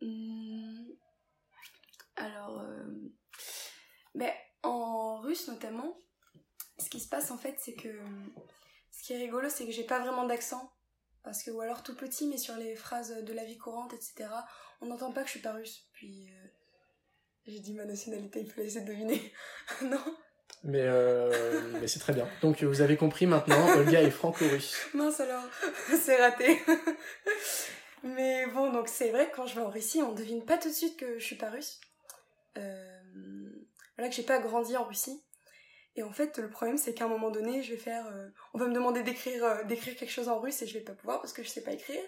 Hmm, 0.00 0.86
Alors, 2.16 2.60
euh, 2.60 2.84
ben, 4.14 4.32
en 4.62 5.20
russe 5.20 5.48
notamment, 5.48 5.96
ce 6.78 6.90
qui 6.90 7.00
se 7.00 7.08
passe 7.08 7.30
en 7.30 7.38
fait, 7.38 7.56
c'est 7.60 7.74
que 7.74 8.04
ce 8.90 9.02
qui 9.02 9.12
est 9.12 9.18
rigolo, 9.18 9.48
c'est 9.48 9.66
que 9.66 9.72
j'ai 9.72 9.84
pas 9.84 10.00
vraiment 10.00 10.26
d'accent. 10.26 10.73
Parce 11.24 11.42
que, 11.42 11.50
ou 11.50 11.60
alors 11.62 11.82
tout 11.82 11.96
petit, 11.96 12.28
mais 12.28 12.36
sur 12.36 12.54
les 12.56 12.76
phrases 12.76 13.24
de 13.24 13.32
la 13.32 13.44
vie 13.44 13.56
courante, 13.56 13.94
etc., 13.94 14.28
on 14.82 14.86
n'entend 14.86 15.10
pas 15.10 15.22
que 15.22 15.26
je 15.26 15.32
suis 15.32 15.40
pas 15.40 15.52
russe. 15.52 15.88
Puis, 15.94 16.28
euh, 16.28 16.46
j'ai 17.46 17.60
dit 17.60 17.72
ma 17.72 17.86
nationalité, 17.86 18.40
il 18.40 18.50
fallait 18.50 18.66
essayer 18.66 18.84
de 18.84 18.90
deviner. 18.90 19.32
non 19.82 20.16
Mais, 20.64 20.82
euh, 20.82 21.62
mais 21.80 21.88
c'est 21.88 21.98
très 21.98 22.12
bien. 22.12 22.28
Donc 22.42 22.62
vous 22.62 22.82
avez 22.82 22.98
compris 22.98 23.26
maintenant, 23.26 23.74
Olga 23.74 24.02
est 24.02 24.10
franco-russe. 24.10 24.76
Mince 24.94 25.20
alors, 25.20 25.44
c'est 25.98 26.16
raté. 26.16 26.60
Mais 28.02 28.46
bon, 28.48 28.70
donc 28.70 28.88
c'est 28.88 29.10
vrai 29.10 29.30
que 29.30 29.36
quand 29.36 29.46
je 29.46 29.54
vais 29.54 29.62
en 29.62 29.70
Russie, 29.70 30.02
on 30.02 30.12
devine 30.12 30.44
pas 30.44 30.58
tout 30.58 30.68
de 30.68 30.74
suite 30.74 30.98
que 30.98 31.18
je 31.18 31.24
suis 31.24 31.36
pas 31.36 31.48
russe. 31.48 31.80
Euh, 32.58 33.00
voilà, 33.96 34.10
que 34.10 34.14
j'ai 34.14 34.22
pas 34.22 34.38
grandi 34.40 34.76
en 34.76 34.84
Russie. 34.84 35.22
Et 35.96 36.02
en 36.02 36.12
fait, 36.12 36.38
le 36.38 36.50
problème, 36.50 36.76
c'est 36.76 36.94
qu'à 36.94 37.04
un 37.04 37.08
moment 37.08 37.30
donné, 37.30 37.62
je 37.62 37.72
vais 37.72 37.78
faire. 37.78 38.06
euh, 38.08 38.28
on 38.52 38.58
va 38.58 38.66
me 38.66 38.74
demander 38.74 39.02
d'écrire 39.02 39.44
euh, 39.44 39.62
d'écrire 39.64 39.94
quelque 39.96 40.10
chose 40.10 40.28
en 40.28 40.40
russe 40.40 40.60
et 40.62 40.66
je 40.66 40.74
vais 40.74 40.84
pas 40.84 40.94
pouvoir 40.94 41.20
parce 41.20 41.32
que 41.32 41.42
je 41.42 41.48
sais 41.48 41.62
pas 41.62 41.72
écrire. 41.72 42.02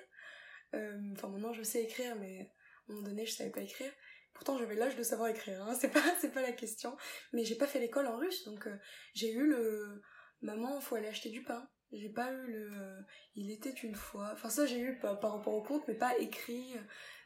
Euh, 0.75 0.99
Enfin, 1.13 1.29
maintenant, 1.29 1.53
je 1.53 1.63
sais 1.63 1.83
écrire, 1.83 2.17
mais 2.17 2.41
à 2.89 2.93
un 2.93 2.95
moment 2.95 3.09
donné, 3.09 3.27
je 3.27 3.33
savais 3.33 3.51
pas 3.51 3.61
écrire. 3.61 3.93
Pourtant, 4.35 4.59
j'avais 4.59 4.75
l'âge 4.75 4.97
de 4.97 5.03
savoir 5.03 5.29
écrire, 5.29 5.63
hein. 5.63 5.75
c'est 5.81 5.91
pas, 5.91 6.03
c'est 6.21 6.33
pas 6.33 6.43
la 6.43 6.53
question. 6.53 6.97
Mais 7.33 7.45
j'ai 7.45 7.57
pas 7.57 7.67
fait 7.67 7.79
l'école 7.79 8.07
en 8.07 8.17
russe, 8.17 8.45
donc 8.45 8.69
j'ai 9.15 9.33
eu 9.33 9.47
le. 9.47 10.03
Maman, 10.43 10.81
faut 10.81 10.97
aller 10.97 11.09
acheter 11.09 11.31
du 11.31 11.43
pain. 11.43 11.67
J'ai 11.93 12.11
pas 12.11 12.31
eu 12.33 12.53
le. 12.53 12.99
il 13.37 13.51
était 13.51 13.71
une 13.71 13.95
fois. 13.95 14.31
Enfin, 14.33 14.51
ça, 14.51 14.67
j'ai 14.67 14.79
eu 14.81 14.99
par, 14.99 15.19
par 15.21 15.33
rapport 15.33 15.55
au 15.55 15.63
compte, 15.63 15.87
mais 15.89 15.95
pas 15.95 16.17
écrit, 16.19 16.75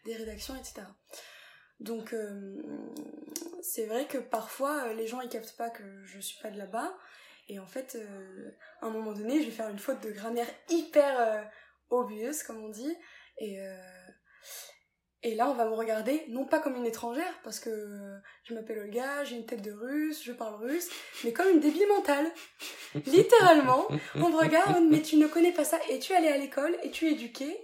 des 0.05 0.14
rédactions, 0.16 0.55
etc. 0.57 0.83
Donc, 1.81 2.12
euh, 2.12 2.62
c'est 3.62 3.87
vrai 3.87 4.07
que 4.07 4.19
parfois, 4.19 4.85
euh, 4.85 4.93
les 4.95 5.07
gens 5.07 5.21
ils 5.23 5.31
captent 5.31 5.57
pas 5.57 5.71
que 5.71 5.83
je 6.05 6.21
suis 6.21 6.38
pas 6.40 6.51
de 6.51 6.59
là-bas. 6.59 6.95
Et 7.49 7.59
en 7.59 7.66
fait, 7.66 7.97
euh, 7.97 8.51
à 8.83 8.87
un 8.87 8.90
moment 8.90 9.12
donné, 9.12 9.40
je 9.40 9.47
vais 9.47 9.51
faire 9.51 9.71
une 9.71 9.79
faute 9.79 10.01
de 10.03 10.11
grammaire 10.11 10.47
hyper 10.69 11.51
obvious, 11.88 12.45
comme 12.47 12.62
on 12.62 12.69
dit. 12.69 12.95
Et, 13.38 13.59
Et 15.23 15.35
là, 15.35 15.51
on 15.51 15.55
va 15.55 15.64
me 15.66 15.75
regarder, 15.75 16.25
non 16.29 16.47
pas 16.47 16.61
comme 16.61 16.77
une 16.77 16.87
étrangère, 16.87 17.40
parce 17.43 17.61
que 17.61 17.71
je 18.45 18.55
m'appelle 18.55 18.79
Olga, 18.79 19.25
j'ai 19.25 19.37
une 19.37 19.45
tête 19.47 19.62
de 19.62 19.73
russe, 19.73 20.23
je 20.25 20.33
parle 20.33 20.55
russe, 20.62 20.88
mais 21.25 21.33
comme 21.33 21.49
une 21.49 21.61
débile 21.61 21.88
mentale. 21.88 22.31
Littéralement, 23.07 23.87
on 24.14 24.29
me 24.31 24.37
regarde, 24.37 24.83
mais 24.90 25.03
tu 25.03 25.16
ne 25.16 25.27
connais 25.27 25.53
pas 25.53 25.64
ça, 25.64 25.79
et 25.90 25.99
tu 25.99 26.12
es 26.12 26.16
allé 26.16 26.29
à 26.29 26.38
l'école, 26.38 26.77
et 26.83 26.90
tu 26.90 27.07
es 27.07 27.12
éduquée. 27.12 27.59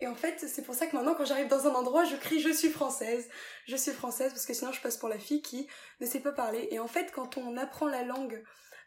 Et 0.00 0.06
en 0.06 0.14
fait, 0.14 0.38
c'est 0.46 0.62
pour 0.62 0.74
ça 0.74 0.86
que 0.86 0.96
maintenant, 0.96 1.14
quand 1.14 1.24
j'arrive 1.24 1.48
dans 1.48 1.66
un 1.66 1.74
endroit, 1.74 2.04
je 2.04 2.16
crie 2.16 2.40
je 2.40 2.52
suis 2.52 2.70
française, 2.70 3.28
je 3.66 3.76
suis 3.76 3.92
française, 3.92 4.32
parce 4.32 4.46
que 4.46 4.54
sinon 4.54 4.70
je 4.72 4.80
passe 4.80 4.96
pour 4.96 5.08
la 5.08 5.18
fille 5.18 5.42
qui 5.42 5.66
ne 6.00 6.06
sait 6.06 6.20
pas 6.20 6.32
parler. 6.32 6.68
Et 6.70 6.78
en 6.78 6.86
fait, 6.86 7.10
quand 7.12 7.36
on 7.36 7.56
apprend 7.56 7.88
la 7.88 8.04
langue 8.04 8.42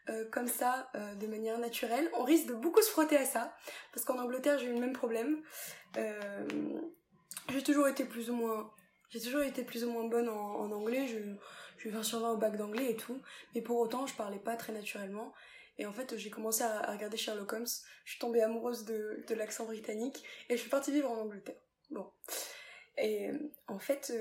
euh, 0.08 0.24
comme 0.30 0.48
ça, 0.48 0.90
euh, 0.94 1.14
de 1.14 1.26
manière 1.26 1.58
naturelle, 1.58 2.10
on 2.14 2.24
risque 2.24 2.46
de 2.46 2.54
beaucoup 2.54 2.80
se 2.80 2.90
frotter 2.90 3.16
à 3.16 3.26
ça, 3.26 3.54
parce 3.92 4.06
qu'en 4.06 4.18
Angleterre, 4.18 4.58
j'ai 4.58 4.66
eu 4.66 4.72
le 4.72 4.80
même 4.80 4.94
problème. 4.94 5.42
Euh, 5.98 6.44
j'ai 7.52 7.62
toujours 7.62 7.88
été 7.88 8.04
plus 8.04 8.30
ou 8.30 8.34
moins 8.34 8.70
j'ai 9.12 9.20
toujours 9.20 9.42
été 9.42 9.62
plus 9.62 9.84
ou 9.84 9.90
moins 9.90 10.08
bonne 10.08 10.28
en, 10.28 10.72
anglais. 10.72 11.06
Je 11.06 11.18
je 11.76 11.90
20 11.90 12.02
sur 12.02 12.20
20 12.20 12.30
au 12.30 12.36
bac 12.36 12.56
d'anglais 12.56 12.92
et 12.92 12.96
tout. 12.96 13.20
Mais 13.54 13.60
pour 13.60 13.78
autant 13.78 14.06
je 14.06 14.14
parlais 14.14 14.38
pas 14.38 14.56
très 14.56 14.72
naturellement 14.72 15.32
et 15.78 15.86
en 15.86 15.92
fait 15.92 16.16
j'ai 16.16 16.30
commencé 16.30 16.62
à, 16.62 16.92
regarder 16.92 17.16
Sherlock 17.16 17.52
Holmes 17.52 17.66
je 18.04 18.10
suis 18.10 18.20
tombée 18.20 18.42
amoureuse 18.42 18.84
de, 18.84 19.24
de 19.26 19.34
l'accent 19.34 19.64
britannique 19.64 20.22
et 20.48 20.56
je 20.56 20.60
suis 20.60 20.70
partie 20.70 20.92
vivre 20.92 21.10
en 21.10 21.18
Angleterre 21.18 21.56
bon 21.90 22.10
et 22.98 23.30
en 23.68 23.78
fait 23.78 24.12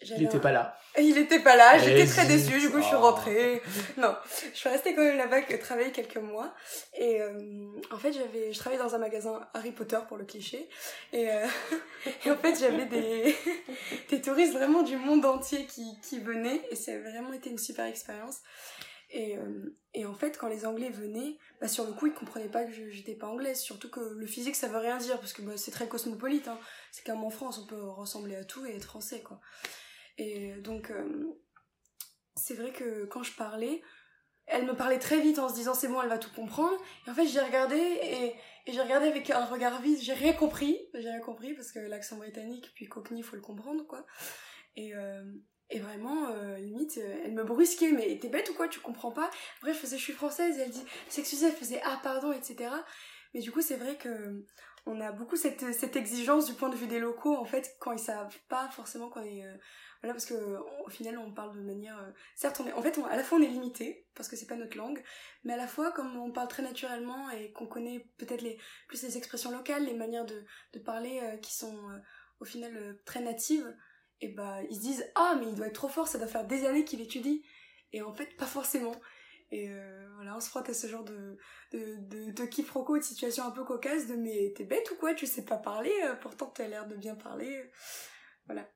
il 0.16 0.24
était 0.24 0.40
pas 0.40 0.52
là. 0.52 0.78
Il 0.98 1.18
était 1.18 1.40
pas 1.40 1.56
là, 1.56 1.78
j'étais 1.78 2.06
très 2.06 2.26
déçue, 2.26 2.58
du 2.58 2.70
coup 2.70 2.78
je 2.78 2.86
suis 2.86 2.96
oh. 2.96 3.00
rentrée. 3.00 3.60
Non, 3.98 4.14
je 4.52 4.56
suis 4.56 4.68
restée 4.68 4.94
quand 4.94 5.02
même 5.02 5.18
là-bas 5.18 5.42
travailler 5.58 5.92
quelques 5.92 6.16
mois. 6.16 6.54
Et 6.94 7.20
euh, 7.20 7.32
en 7.90 7.98
fait, 7.98 8.12
j'avais, 8.12 8.52
je 8.52 8.58
travaillais 8.58 8.82
dans 8.82 8.94
un 8.94 8.98
magasin 8.98 9.40
Harry 9.54 9.72
Potter 9.72 9.98
pour 10.08 10.16
le 10.16 10.24
cliché. 10.24 10.68
Et, 11.12 11.30
euh, 11.30 11.46
et 12.26 12.30
en 12.30 12.36
fait, 12.36 12.58
j'avais 12.58 12.86
des, 12.86 13.36
des 14.10 14.20
touristes 14.20 14.54
vraiment 14.54 14.82
du 14.82 14.96
monde 14.96 15.24
entier 15.26 15.66
qui, 15.66 16.00
qui 16.02 16.18
venaient. 16.18 16.62
Et 16.70 16.76
ça 16.76 16.92
a 16.92 16.98
vraiment 16.98 17.32
été 17.32 17.50
une 17.50 17.58
super 17.58 17.84
expérience. 17.84 18.38
Et, 19.10 19.36
euh, 19.36 19.76
et 19.92 20.06
en 20.06 20.14
fait, 20.14 20.38
quand 20.38 20.48
les 20.48 20.66
Anglais 20.66 20.90
venaient, 20.90 21.36
bah 21.60 21.66
sur 21.66 21.84
le 21.84 21.92
coup, 21.92 22.06
ils 22.06 22.14
comprenaient 22.14 22.48
pas 22.48 22.64
que 22.64 22.72
j'étais 22.72 23.16
pas 23.16 23.26
anglaise. 23.26 23.60
Surtout 23.60 23.90
que 23.90 24.00
le 24.00 24.26
physique, 24.26 24.54
ça 24.54 24.68
veut 24.68 24.78
rien 24.78 24.98
dire, 24.98 25.18
parce 25.18 25.32
que 25.32 25.42
bah, 25.42 25.56
c'est 25.56 25.72
très 25.72 25.88
cosmopolite. 25.88 26.46
Hein. 26.48 26.58
C'est 26.92 27.04
comme 27.04 27.24
en 27.24 27.30
France, 27.30 27.58
on 27.58 27.66
peut 27.66 27.82
ressembler 27.82 28.36
à 28.36 28.44
tout 28.44 28.64
et 28.66 28.76
être 28.76 28.84
français, 28.84 29.22
quoi. 29.22 29.40
Et 30.16 30.52
donc, 30.56 30.90
euh, 30.90 31.34
c'est 32.36 32.54
vrai 32.54 32.72
que 32.72 33.04
quand 33.06 33.22
je 33.22 33.32
parlais, 33.32 33.82
elle 34.46 34.64
me 34.64 34.74
parlait 34.74 34.98
très 34.98 35.20
vite 35.20 35.38
en 35.38 35.48
se 35.48 35.54
disant 35.54 35.74
c'est 35.74 35.88
bon, 35.88 36.00
elle 36.02 36.08
va 36.08 36.18
tout 36.18 36.32
comprendre. 36.34 36.76
Et 37.06 37.10
en 37.10 37.14
fait, 37.14 37.26
j'ai 37.26 37.40
regardé 37.40 37.76
et, 37.76 38.34
j'ai 38.66 38.82
regardé 38.82 39.08
avec 39.08 39.28
un 39.30 39.44
regard 39.44 39.80
vide, 39.80 39.98
j'ai 40.00 40.12
rien 40.12 40.34
compris. 40.34 40.78
J'ai 40.94 41.08
rien 41.08 41.20
compris 41.20 41.54
parce 41.54 41.72
que 41.72 41.80
l'accent 41.80 42.16
britannique, 42.16 42.70
puis 42.74 42.86
cockney, 42.86 43.22
faut 43.22 43.36
le 43.36 43.42
comprendre, 43.42 43.84
quoi. 43.86 44.06
Euh, 44.78 45.32
et 45.70 45.78
vraiment, 45.78 46.28
euh, 46.30 46.56
limite, 46.58 46.98
elle 47.24 47.32
me 47.32 47.44
brusquait, 47.44 47.92
mais 47.92 48.18
t'es 48.20 48.28
bête 48.28 48.48
ou 48.50 48.54
quoi, 48.54 48.68
tu 48.68 48.80
comprends 48.80 49.12
pas 49.12 49.30
Après, 49.58 49.72
je 49.72 49.78
faisais 49.78 49.98
je 49.98 50.02
suis 50.02 50.12
française, 50.12 50.58
elle 50.58 50.70
dit 50.70 50.84
s'excusait, 51.08 51.48
elle 51.48 51.54
faisait 51.54 51.80
ah 51.84 52.00
pardon, 52.02 52.32
etc. 52.32 52.70
Mais 53.34 53.40
du 53.40 53.52
coup, 53.52 53.60
c'est 53.60 53.76
vrai 53.76 53.96
que 53.96 54.44
on 54.86 55.00
a 55.00 55.12
beaucoup 55.12 55.36
cette, 55.36 55.72
cette 55.74 55.94
exigence 55.96 56.46
du 56.46 56.54
point 56.54 56.70
de 56.70 56.76
vue 56.76 56.86
des 56.86 56.98
locaux, 56.98 57.36
en 57.36 57.44
fait, 57.44 57.76
quand 57.80 57.92
ils 57.92 57.98
savent 57.98 58.36
pas 58.48 58.68
forcément 58.70 59.10
qu'on 59.10 59.22
est 59.22 59.44
voilà, 60.02 60.14
parce 60.14 60.24
que 60.24 60.34
au 60.86 60.88
final, 60.88 61.18
on 61.18 61.30
parle 61.30 61.54
de 61.54 61.60
manière. 61.60 61.98
Euh, 61.98 62.10
certes, 62.34 62.60
on 62.60 62.66
est, 62.66 62.72
en 62.72 62.80
fait, 62.80 62.98
à 63.10 63.16
la 63.16 63.22
fois 63.22 63.38
on 63.38 63.42
est 63.42 63.48
limité 63.48 64.06
parce 64.14 64.28
que 64.28 64.36
c'est 64.36 64.46
pas 64.46 64.56
notre 64.56 64.76
langue, 64.76 65.02
mais 65.44 65.52
à 65.52 65.56
la 65.58 65.66
fois 65.66 65.92
comme 65.92 66.16
on 66.16 66.32
parle 66.32 66.48
très 66.48 66.62
naturellement 66.62 67.28
et 67.30 67.52
qu'on 67.52 67.66
connaît 67.66 68.06
peut-être 68.16 68.40
les 68.40 68.58
plus 68.88 69.02
les 69.02 69.18
expressions 69.18 69.50
locales, 69.50 69.84
les 69.84 69.94
manières 69.94 70.24
de, 70.24 70.42
de 70.72 70.78
parler 70.78 71.20
euh, 71.22 71.36
qui 71.36 71.54
sont 71.54 71.76
euh, 71.90 71.98
au 72.40 72.44
final 72.46 72.96
très 73.04 73.20
natives, 73.20 73.76
et 74.20 74.28
bah 74.28 74.58
ils 74.68 74.76
se 74.76 74.80
disent 74.80 75.06
ah 75.14 75.36
mais 75.38 75.46
il 75.48 75.54
doit 75.54 75.66
être 75.66 75.74
trop 75.74 75.88
fort, 75.88 76.08
ça 76.08 76.18
doit 76.18 76.26
faire 76.26 76.46
des 76.46 76.66
années 76.66 76.84
qu'il 76.84 77.00
étudie, 77.00 77.42
et 77.92 78.02
en 78.02 78.12
fait 78.12 78.36
pas 78.36 78.46
forcément. 78.46 78.94
Et 79.52 79.68
voilà, 80.14 80.36
on 80.36 80.40
se 80.40 80.48
frotte 80.48 80.68
à 80.68 80.74
ce 80.74 80.86
genre 80.86 81.02
de, 81.02 81.36
de, 81.72 81.96
de, 82.08 82.30
de 82.30 82.44
quiproquo, 82.44 82.98
de 82.98 83.02
situation 83.02 83.44
un 83.44 83.50
peu 83.50 83.64
cocasse, 83.64 84.06
de 84.06 84.14
mais 84.14 84.52
t'es 84.56 84.62
bête 84.62 84.88
ou 84.92 84.94
quoi, 84.94 85.12
tu 85.12 85.26
sais 85.26 85.44
pas 85.44 85.56
parler, 85.56 85.92
pourtant 86.20 86.46
t'as 86.46 86.68
l'air 86.68 86.86
de 86.86 86.94
bien 86.94 87.16
parler. 87.16 87.68
Voilà. 88.46 88.68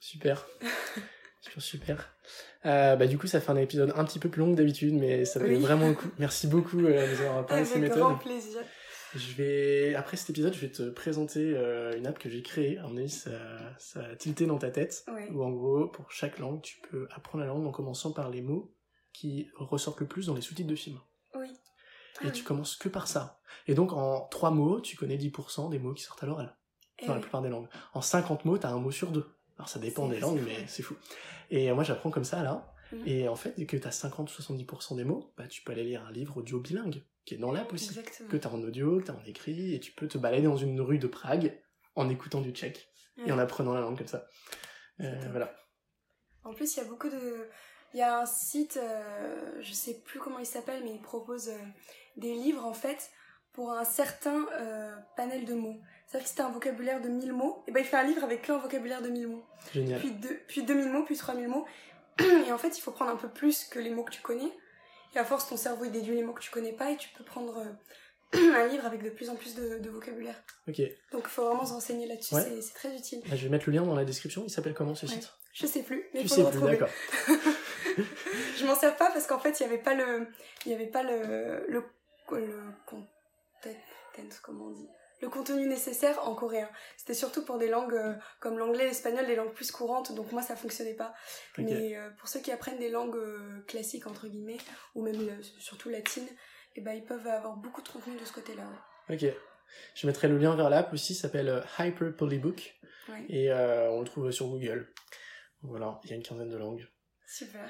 Super. 0.00 0.46
super, 1.40 1.62
super. 1.62 2.16
Euh, 2.64 2.96
bah, 2.96 3.06
du 3.06 3.18
coup, 3.18 3.26
ça 3.26 3.40
fait 3.40 3.50
un 3.50 3.56
épisode 3.56 3.92
un 3.94 4.04
petit 4.04 4.18
peu 4.18 4.28
plus 4.28 4.40
long 4.40 4.52
que 4.52 4.56
d'habitude, 4.56 4.94
mais 4.94 5.24
ça 5.24 5.38
valait 5.38 5.58
vraiment 5.58 5.88
le 5.88 5.94
coup. 5.94 6.08
Merci 6.18 6.46
beaucoup 6.46 6.78
euh, 6.80 7.06
de 7.06 7.12
nous 7.12 7.20
avoir 7.20 7.46
parlé 7.46 7.62
de 7.64 7.68
ces 7.68 7.78
méthodes. 7.78 7.98
grand 7.98 8.16
plaisir. 8.16 8.62
Je 9.14 9.32
vais, 9.34 9.94
après 9.94 10.16
cet 10.16 10.30
épisode, 10.30 10.52
je 10.52 10.60
vais 10.60 10.70
te 10.70 10.90
présenter 10.90 11.54
euh, 11.56 11.96
une 11.96 12.06
app 12.06 12.18
que 12.18 12.28
j'ai 12.28 12.42
créée. 12.42 12.78
On 12.84 12.96
est 12.96 13.08
ça, 13.08 13.30
ça 13.78 14.04
a 14.04 14.16
tilté 14.16 14.46
dans 14.46 14.58
ta 14.58 14.70
tête. 14.70 15.06
Où 15.32 15.42
en 15.42 15.50
gros, 15.50 15.88
pour 15.88 16.10
chaque 16.12 16.38
langue, 16.38 16.60
tu 16.62 16.80
peux 16.90 17.08
apprendre 17.10 17.44
la 17.44 17.48
langue 17.48 17.66
en 17.66 17.72
commençant 17.72 18.12
par 18.12 18.30
les 18.30 18.42
mots 18.42 18.74
qui 19.12 19.48
ressortent 19.54 20.00
le 20.00 20.06
plus 20.06 20.26
dans 20.26 20.34
les 20.34 20.42
sous-titres 20.42 20.68
de 20.68 20.76
films. 20.76 21.00
Oui. 21.34 21.48
Et 22.22 22.26
ah 22.28 22.30
tu 22.30 22.44
commences 22.44 22.76
que 22.76 22.88
par 22.88 23.08
ça. 23.08 23.40
Et 23.66 23.74
donc, 23.74 23.92
en 23.92 24.26
trois 24.28 24.50
mots, 24.50 24.80
tu 24.80 24.96
connais 24.96 25.16
10% 25.16 25.70
des 25.70 25.78
mots 25.78 25.94
qui 25.94 26.02
sortent 26.02 26.22
à 26.22 26.26
l'oral. 26.26 26.56
Dans 27.06 27.14
la 27.14 27.20
plupart 27.20 27.42
des 27.42 27.48
langues. 27.48 27.68
En 27.94 28.00
50 28.00 28.44
mots, 28.44 28.58
t'as 28.58 28.70
un 28.70 28.78
mot 28.78 28.90
sur 28.90 29.12
deux. 29.12 29.26
Alors 29.56 29.68
ça 29.68 29.78
dépend 29.78 30.08
des 30.08 30.20
langues, 30.20 30.40
mais 30.44 30.66
c'est 30.66 30.82
fou. 30.82 30.96
Et 31.50 31.72
moi 31.72 31.84
j'apprends 31.84 32.10
comme 32.10 32.24
ça 32.24 32.42
là. 32.42 32.72
Mhm. 32.92 33.02
Et 33.06 33.28
en 33.28 33.36
fait, 33.36 33.54
dès 33.56 33.66
que 33.66 33.76
tu 33.76 33.86
as 33.86 33.90
50-70% 33.90 34.96
des 34.96 35.04
mots, 35.04 35.32
bah, 35.36 35.46
tu 35.46 35.62
peux 35.62 35.72
aller 35.72 35.84
lire 35.84 36.04
un 36.06 36.12
livre 36.12 36.38
audio 36.38 36.60
bilingue, 36.60 37.02
qui 37.28 37.34
est 37.34 37.38
dans 37.38 37.52
l'app 37.52 37.70
aussi. 37.74 37.94
Que 38.30 38.38
tu 38.38 38.46
as 38.46 38.50
en 38.50 38.62
audio, 38.62 39.00
que 39.00 39.04
tu 39.04 39.10
as 39.10 39.14
en 39.14 39.24
écrit, 39.26 39.74
et 39.74 39.80
tu 39.80 39.92
peux 39.92 40.08
te 40.08 40.16
balader 40.16 40.44
dans 40.44 40.56
une 40.56 40.80
rue 40.80 40.98
de 40.98 41.06
Prague 41.06 41.60
en 41.94 42.08
écoutant 42.08 42.40
du 42.40 42.52
tchèque 42.52 42.88
et 43.26 43.32
en 43.32 43.38
apprenant 43.38 43.74
la 43.74 43.82
langue 43.82 43.98
comme 43.98 44.06
ça. 44.06 44.26
Euh, 45.00 45.28
voilà. 45.30 45.54
En 46.44 46.54
plus, 46.54 46.74
il 46.74 46.78
y 46.78 46.82
a 46.82 46.88
beaucoup 46.88 47.10
de. 47.10 47.48
Il 47.92 47.98
y 47.98 48.02
a 48.02 48.20
un 48.20 48.26
site, 48.26 48.78
euh, 48.82 49.60
je 49.60 49.72
sais 49.72 50.00
plus 50.06 50.18
comment 50.20 50.38
il 50.38 50.46
s'appelle, 50.46 50.82
mais 50.84 50.94
il 50.94 51.02
propose 51.02 51.48
euh, 51.48 51.58
des 52.16 52.32
livres 52.32 52.64
en 52.64 52.72
fait 52.72 53.10
pour 53.52 53.72
un 53.72 53.84
certain 53.84 54.46
panel 55.16 55.44
de 55.44 55.54
mots. 55.54 55.80
C'est-à-dire 56.06 56.24
que 56.24 56.30
si 56.30 56.36
t'as 56.36 56.46
un 56.46 56.50
vocabulaire 56.50 57.02
de 57.02 57.08
1000 57.08 57.32
mots, 57.32 57.64
et 57.66 57.72
ben 57.72 57.80
il 57.80 57.86
fait 57.86 57.96
un 57.96 58.04
livre 58.04 58.22
avec 58.22 58.42
qu'un 58.42 58.56
vocabulaire 58.56 59.02
de 59.02 59.08
1000 59.08 59.26
mots. 59.26 59.44
Génial. 59.74 59.98
Puis, 59.98 60.12
deux, 60.12 60.40
puis 60.46 60.62
2000 60.62 60.88
mots, 60.90 61.04
puis 61.04 61.16
3000 61.16 61.48
mots. 61.48 61.66
Et 62.46 62.52
en 62.52 62.58
fait, 62.58 62.78
il 62.78 62.80
faut 62.80 62.92
prendre 62.92 63.10
un 63.10 63.16
peu 63.16 63.28
plus 63.28 63.64
que 63.64 63.80
les 63.80 63.90
mots 63.90 64.04
que 64.04 64.12
tu 64.12 64.22
connais. 64.22 64.52
Et 65.14 65.18
à 65.18 65.24
force, 65.24 65.48
ton 65.48 65.56
cerveau 65.56 65.84
il 65.84 65.92
déduit 65.92 66.14
les 66.14 66.22
mots 66.22 66.32
que 66.32 66.42
tu 66.42 66.50
connais 66.50 66.72
pas 66.72 66.90
et 66.90 66.96
tu 66.96 67.08
peux 67.16 67.24
prendre 67.24 67.58
euh, 67.58 68.38
un 68.54 68.66
livre 68.66 68.84
avec 68.84 69.02
de 69.02 69.10
plus 69.10 69.30
en 69.30 69.36
plus 69.36 69.54
de, 69.54 69.88
vocabulaire. 69.88 70.36
Ok. 70.68 70.80
Donc 71.12 71.22
il 71.24 71.28
faut 71.28 71.44
vraiment 71.44 71.64
se 71.64 71.72
renseigner 71.72 72.06
là-dessus, 72.06 72.34
c'est 72.60 72.74
très 72.74 72.96
utile. 72.96 73.22
Bah, 73.28 73.36
je 73.36 73.44
vais 73.44 73.48
mettre 73.48 73.68
le 73.68 73.76
lien 73.76 73.84
dans 73.84 73.94
la 73.94 74.04
description. 74.04 74.44
Il 74.46 74.50
s'appelle 74.50 74.74
comment 74.74 74.94
ce 74.94 75.06
site? 75.06 75.32
Je 75.54 75.66
sais 75.66 75.82
plus, 75.82 76.04
mais 76.14 76.20
il 76.20 76.28
faut 76.28 76.36
le 76.36 76.46
retrouver. 76.46 76.72
D'accord. 76.72 76.90
je 78.56 78.64
m'en 78.64 78.76
sers 78.76 78.96
pas 78.96 79.10
parce 79.10 79.26
qu'en 79.26 79.38
fait, 79.38 79.58
il 79.58 79.66
n'y 79.66 79.72
avait 79.72 79.82
pas 79.82 79.94
le, 79.94 80.28
il 80.66 80.72
y 80.72 80.74
avait 80.74 80.86
pas 80.86 81.02
le, 81.02 81.66
le, 81.68 81.84
le, 82.32 82.60
comment 84.42 84.66
on 84.66 84.70
dit? 84.70 84.88
Le 85.20 85.28
contenu 85.28 85.66
nécessaire 85.66 86.26
en 86.26 86.34
coréen. 86.34 86.68
C'était 86.96 87.14
surtout 87.14 87.44
pour 87.44 87.58
des 87.58 87.68
langues 87.68 87.94
euh, 87.94 88.14
comme 88.40 88.58
l'anglais, 88.58 88.84
l'espagnol, 88.84 89.26
des 89.26 89.36
langues 89.36 89.52
plus 89.52 89.70
courantes, 89.70 90.14
donc 90.14 90.32
moi 90.32 90.42
ça 90.42 90.56
fonctionnait 90.56 90.94
pas. 90.94 91.14
Mais 91.56 91.96
euh, 91.96 92.10
pour 92.18 92.28
ceux 92.28 92.40
qui 92.40 92.52
apprennent 92.52 92.78
des 92.78 92.90
langues 92.90 93.16
euh, 93.16 93.60
classiques 93.66 94.06
entre 94.06 94.28
guillemets, 94.28 94.58
ou 94.94 95.02
même 95.02 95.42
surtout 95.58 95.88
latines, 95.88 96.26
et 96.26 96.80
eh 96.80 96.80
ben, 96.80 96.92
ils 96.92 97.04
peuvent 97.04 97.26
avoir 97.26 97.56
beaucoup 97.56 97.82
de 97.82 97.88
contenu 97.88 98.16
de 98.16 98.24
ce 98.24 98.32
côté-là. 98.32 98.64
Ok. 99.10 99.24
Je 99.94 100.06
mettrai 100.06 100.28
le 100.28 100.38
lien 100.38 100.54
vers 100.54 100.70
l'app 100.70 100.92
aussi, 100.92 101.14
s'appelle 101.14 101.62
Hyper 101.78 102.14
Polybook. 102.16 102.74
Et 103.28 103.50
on 103.52 104.00
le 104.00 104.04
trouve 104.04 104.30
sur 104.30 104.48
Google. 104.48 104.92
Voilà, 105.62 105.98
il 106.04 106.10
y 106.10 106.12
a 106.12 106.16
une 106.16 106.22
quinzaine 106.22 106.50
de 106.50 106.56
langues. 106.56 106.86
Super. 107.26 107.68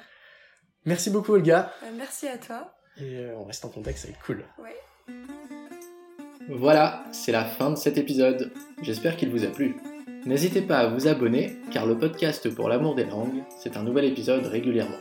Merci 0.85 1.09
beaucoup 1.09 1.33
Olga. 1.33 1.73
merci 1.93 2.27
à 2.27 2.37
toi. 2.37 2.77
Et 2.97 3.25
on 3.31 3.45
reste 3.45 3.65
en 3.65 3.69
contact, 3.69 3.97
ça 3.97 4.07
va 4.07 4.13
être 4.13 4.23
cool. 4.23 4.45
Ouais. 4.59 4.77
Voilà, 6.51 7.03
c'est 7.11 7.31
la 7.31 7.45
fin 7.45 7.69
de 7.69 7.75
cet 7.75 7.99
épisode. 7.99 8.51
J'espère 8.81 9.17
qu'il 9.17 9.29
vous 9.29 9.43
a 9.43 9.49
plu. 9.49 9.75
N'hésitez 10.25 10.63
pas 10.63 10.79
à 10.79 10.87
vous 10.87 11.07
abonner, 11.07 11.57
car 11.71 11.85
le 11.85 11.95
podcast 11.95 12.49
pour 12.49 12.69
l'amour 12.69 12.95
des 12.95 13.05
langues, 13.05 13.43
c'est 13.59 13.77
un 13.77 13.83
nouvel 13.83 14.05
épisode 14.05 14.47
régulièrement. 14.47 14.97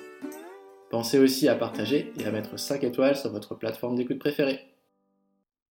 Pensez 0.91 1.19
aussi 1.19 1.49
à 1.49 1.55
partager 1.55 2.13
et 2.21 2.27
à 2.27 2.31
mettre 2.31 2.59
5 2.59 2.85
étoiles 2.85 3.17
sur 3.17 3.33
votre 3.33 3.55
plateforme 3.55 3.97
d'écoute 3.97 4.19
préférée. 4.19 4.61